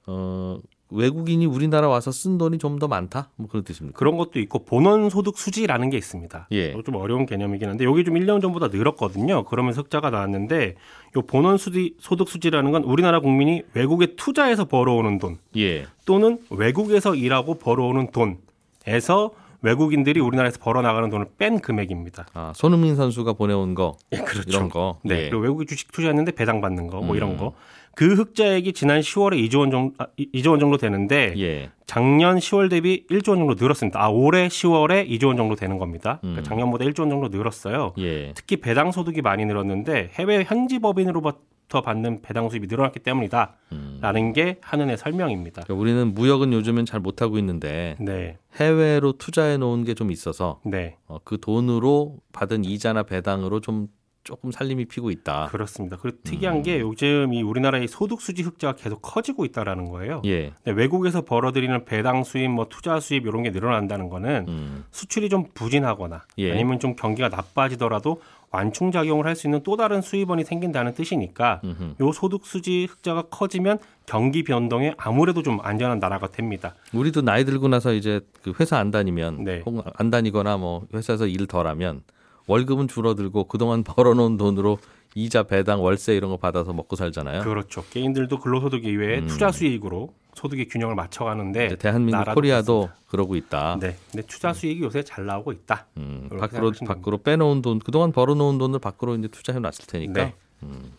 어 0.07 0.59
외국인이 0.89 1.45
우리나라 1.45 1.89
와서 1.89 2.11
쓴 2.11 2.37
돈이 2.37 2.59
좀 2.59 2.79
더 2.79 2.87
많다? 2.87 3.31
뭐 3.35 3.47
그런 3.47 3.63
뜻입니까? 3.63 3.97
그런 3.97 4.17
것도 4.17 4.39
있고 4.39 4.63
본원 4.63 5.09
소득 5.09 5.37
수지라는 5.37 5.89
게 5.89 5.97
있습니다. 5.97 6.47
예. 6.51 6.81
좀 6.83 6.95
어려운 6.95 7.25
개념이긴 7.25 7.69
한데 7.69 7.85
여기 7.85 8.03
좀 8.05 8.13
1년 8.13 8.41
전보다 8.41 8.67
늘었거든요. 8.67 9.43
그러면서 9.45 9.81
흑자가 9.81 10.11
나왔는데 10.11 10.75
요 11.17 11.21
본원 11.23 11.57
수지 11.57 11.95
소득 11.99 12.29
수지라는 12.29 12.71
건 12.71 12.83
우리나라 12.83 13.19
국민이 13.19 13.63
외국에 13.73 14.15
투자해서 14.15 14.65
벌어오는 14.65 15.17
돈 15.17 15.37
예. 15.57 15.87
또는 16.05 16.39
외국에서 16.51 17.15
일하고 17.15 17.55
벌어오는 17.55 18.11
돈에서 18.11 19.31
외국인들이 19.61 20.19
우리나라에서 20.19 20.59
벌어 20.59 20.81
나가는 20.81 21.09
돈을 21.09 21.27
뺀 21.37 21.59
금액입니다. 21.59 22.27
아, 22.33 22.53
손흥민 22.55 22.95
선수가 22.95 23.33
보내온 23.33 23.73
거 23.75 23.97
예, 24.13 24.17
그렇죠. 24.17 24.49
이런 24.49 24.69
거. 24.69 24.99
네. 25.03 25.15
예. 25.25 25.29
그리고 25.29 25.43
외국에 25.43 25.65
주식 25.65 25.91
투자했는데 25.91 26.33
배당 26.33 26.61
받는 26.61 26.87
거 26.87 26.97
뭐 27.01 27.11
음. 27.11 27.15
이런 27.15 27.37
거. 27.37 27.53
그 27.95 28.13
흑자액이 28.13 28.73
지난 28.73 28.99
10월에 29.01 29.49
2조 29.49 29.59
원 29.59 29.71
정도 29.71 29.93
아, 29.97 30.05
2조 30.19 30.51
원 30.51 30.59
정도 30.59 30.77
되는데 30.77 31.33
예. 31.37 31.71
작년 31.87 32.37
10월 32.37 32.69
대비 32.69 33.05
1조 33.09 33.29
원 33.29 33.39
정도 33.39 33.55
늘었습니다. 33.59 33.99
아, 34.03 34.09
올해 34.09 34.47
10월에 34.49 35.09
2조 35.09 35.27
원 35.27 35.37
정도 35.37 35.55
되는 35.55 35.79
겁니다. 35.79 36.19
음. 36.23 36.33
그러니까 36.33 36.43
작년보다 36.43 36.85
1조 36.85 36.99
원 37.01 37.09
정도 37.09 37.27
늘었어요. 37.29 37.93
예. 37.97 38.33
특히 38.35 38.57
배당 38.57 38.91
소득이 38.91 39.21
많이 39.23 39.45
늘었는데 39.45 40.11
해외 40.13 40.43
현지 40.43 40.77
법인으로부터 40.77 41.39
받는 41.67 42.21
배당 42.21 42.49
수입이 42.49 42.67
늘어났기 42.67 42.99
때문이다. 42.99 43.53
음. 43.73 43.97
라는 44.01 44.31
게 44.31 44.57
한은의 44.61 44.97
설명입니다. 44.97 45.63
그러니까 45.63 45.81
우리는 45.81 46.13
무역은 46.13 46.53
요즘은 46.53 46.85
잘 46.85 46.99
못하고 47.01 47.37
있는데 47.39 47.97
네. 47.99 48.37
해외로 48.55 49.11
투자해 49.11 49.57
놓은 49.57 49.83
게 49.83 49.93
좀 49.97 50.11
있어서 50.11 50.61
네. 50.63 50.97
어, 51.07 51.17
그 51.23 51.39
돈으로 51.39 52.17
받은 52.31 52.63
이자나 52.65 53.03
배당으로 53.03 53.59
좀 53.61 53.87
조금 54.23 54.51
살림이 54.51 54.85
피고 54.85 55.09
있다. 55.09 55.47
그렇습니다. 55.47 55.95
그리고 56.01 56.17
음. 56.17 56.21
특이한 56.25 56.61
게 56.61 56.81
요즘 56.81 57.33
이 57.33 57.41
우리나라의 57.41 57.87
소득 57.87 58.19
수지 58.21 58.43
흑자가 58.43 58.75
계속 58.75 59.01
커지고 59.01 59.45
있다라는 59.45 59.85
거예요. 59.89 60.21
예. 60.25 60.51
네, 60.65 60.71
외국에서 60.73 61.21
벌어들이는 61.23 61.85
배당 61.85 62.23
수입, 62.25 62.49
뭐 62.51 62.67
투자 62.69 62.99
수입 62.99 63.25
이런 63.25 63.41
게 63.43 63.51
늘어난다는 63.51 64.09
거는 64.09 64.45
음. 64.49 64.83
수출이 64.91 65.29
좀 65.29 65.45
부진하거나 65.53 66.25
예. 66.39 66.51
아니면 66.51 66.79
좀 66.79 66.95
경기가 66.97 67.29
나빠지더라도 67.29 68.21
완충 68.51 68.91
작용을 68.91 69.25
할 69.25 69.35
수 69.35 69.45
있는 69.47 69.61
또 69.63 69.77
다른 69.77 70.01
수입원이 70.01 70.43
생긴다는 70.45 70.93
뜻이니까 70.93 71.61
음흠. 71.63 71.95
요 72.01 72.11
소득 72.11 72.45
수지 72.45 72.87
흑자가 72.89 73.23
커지면 73.29 73.77
경기 74.05 74.43
변동에 74.43 74.93
아무래도 74.97 75.43
좀 75.43 75.59
안전한 75.61 75.99
나라가 75.99 76.27
됩니다. 76.27 76.73
우리도 76.93 77.21
나이 77.21 77.45
들고 77.45 77.67
나서 77.67 77.93
이제 77.93 78.21
그 78.41 78.53
회사 78.59 78.77
안 78.77 78.89
다니면 78.89 79.43
네. 79.43 79.61
혹은 79.65 79.81
안 79.95 80.09
다니거나 80.09 80.57
뭐 80.57 80.85
회사에서 80.93 81.27
일 81.27 81.45
덜하면 81.45 82.01
월급은 82.47 82.87
줄어들고 82.87 83.43
그동안 83.45 83.83
벌어놓은 83.85 84.37
돈으로 84.37 84.79
이자 85.15 85.43
배당 85.43 85.83
월세 85.83 86.15
이런 86.15 86.29
거 86.29 86.37
받아서 86.37 86.73
먹고 86.73 86.95
살잖아요. 86.95 87.43
그렇죠. 87.43 87.83
개인들도 87.89 88.39
근로소득 88.39 88.85
이외에 88.85 89.19
음. 89.19 89.27
투자 89.27 89.51
수익으로 89.51 90.13
소득의 90.35 90.67
균형을 90.67 90.93
맞춰가는데 90.95 91.77
대한민국 91.77 92.23
코리아도 92.33 92.89
그러고 93.07 93.35
있다. 93.35 93.77
네, 93.79 93.97
근데 94.11 94.25
투자 94.27 94.53
수익이 94.53 94.81
요새 94.83 95.03
잘 95.03 95.25
나오고 95.25 95.51
있다. 95.51 95.87
음, 95.97 96.29
밖으로 96.39 96.71
밖으로 96.85 97.17
빼놓은 97.17 97.63
돈 97.63 97.79
그동안 97.79 98.11
벌어놓은 98.11 98.59
돈을 98.59 98.79
밖으로 98.79 99.15
이제 99.15 99.27
투자해 99.27 99.59
놨을 99.59 99.87
테니까 99.87 100.25
네. 100.25 100.33
음, 100.63 100.93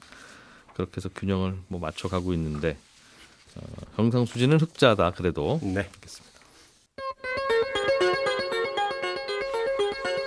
그렇게 0.75 0.97
해서 0.97 1.09
균형을 1.15 1.57
뭐 1.69 1.79
맞춰가고 1.79 2.33
있는데 2.33 2.77
어, 3.57 3.61
경상수지는 3.97 4.59
흑자다 4.59 5.13
그래도 5.13 5.61
네. 5.63 5.89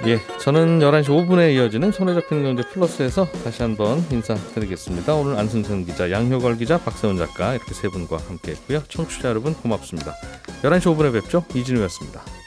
예, 0.07 0.19
저는 0.39 0.79
11시 0.79 1.09
5분에 1.09 1.53
이어지는 1.53 1.91
손에 1.91 2.15
잡히는 2.15 2.43
경제 2.43 2.63
플러스에서 2.69 3.27
다시 3.43 3.61
한번 3.61 4.03
인사드리겠습니다. 4.09 5.13
오늘 5.13 5.37
안승선 5.37 5.85
기자, 5.85 6.09
양효걸 6.09 6.57
기자, 6.57 6.79
박세훈 6.79 7.17
작가 7.17 7.53
이렇게 7.53 7.75
세 7.75 7.87
분과 7.87 8.17
함께했고요. 8.17 8.81
청취자 8.87 9.29
여러분 9.29 9.53
고맙습니다. 9.53 10.13
11시 10.63 10.95
5분에 10.95 11.13
뵙죠. 11.13 11.45
이진우였습니다. 11.53 12.40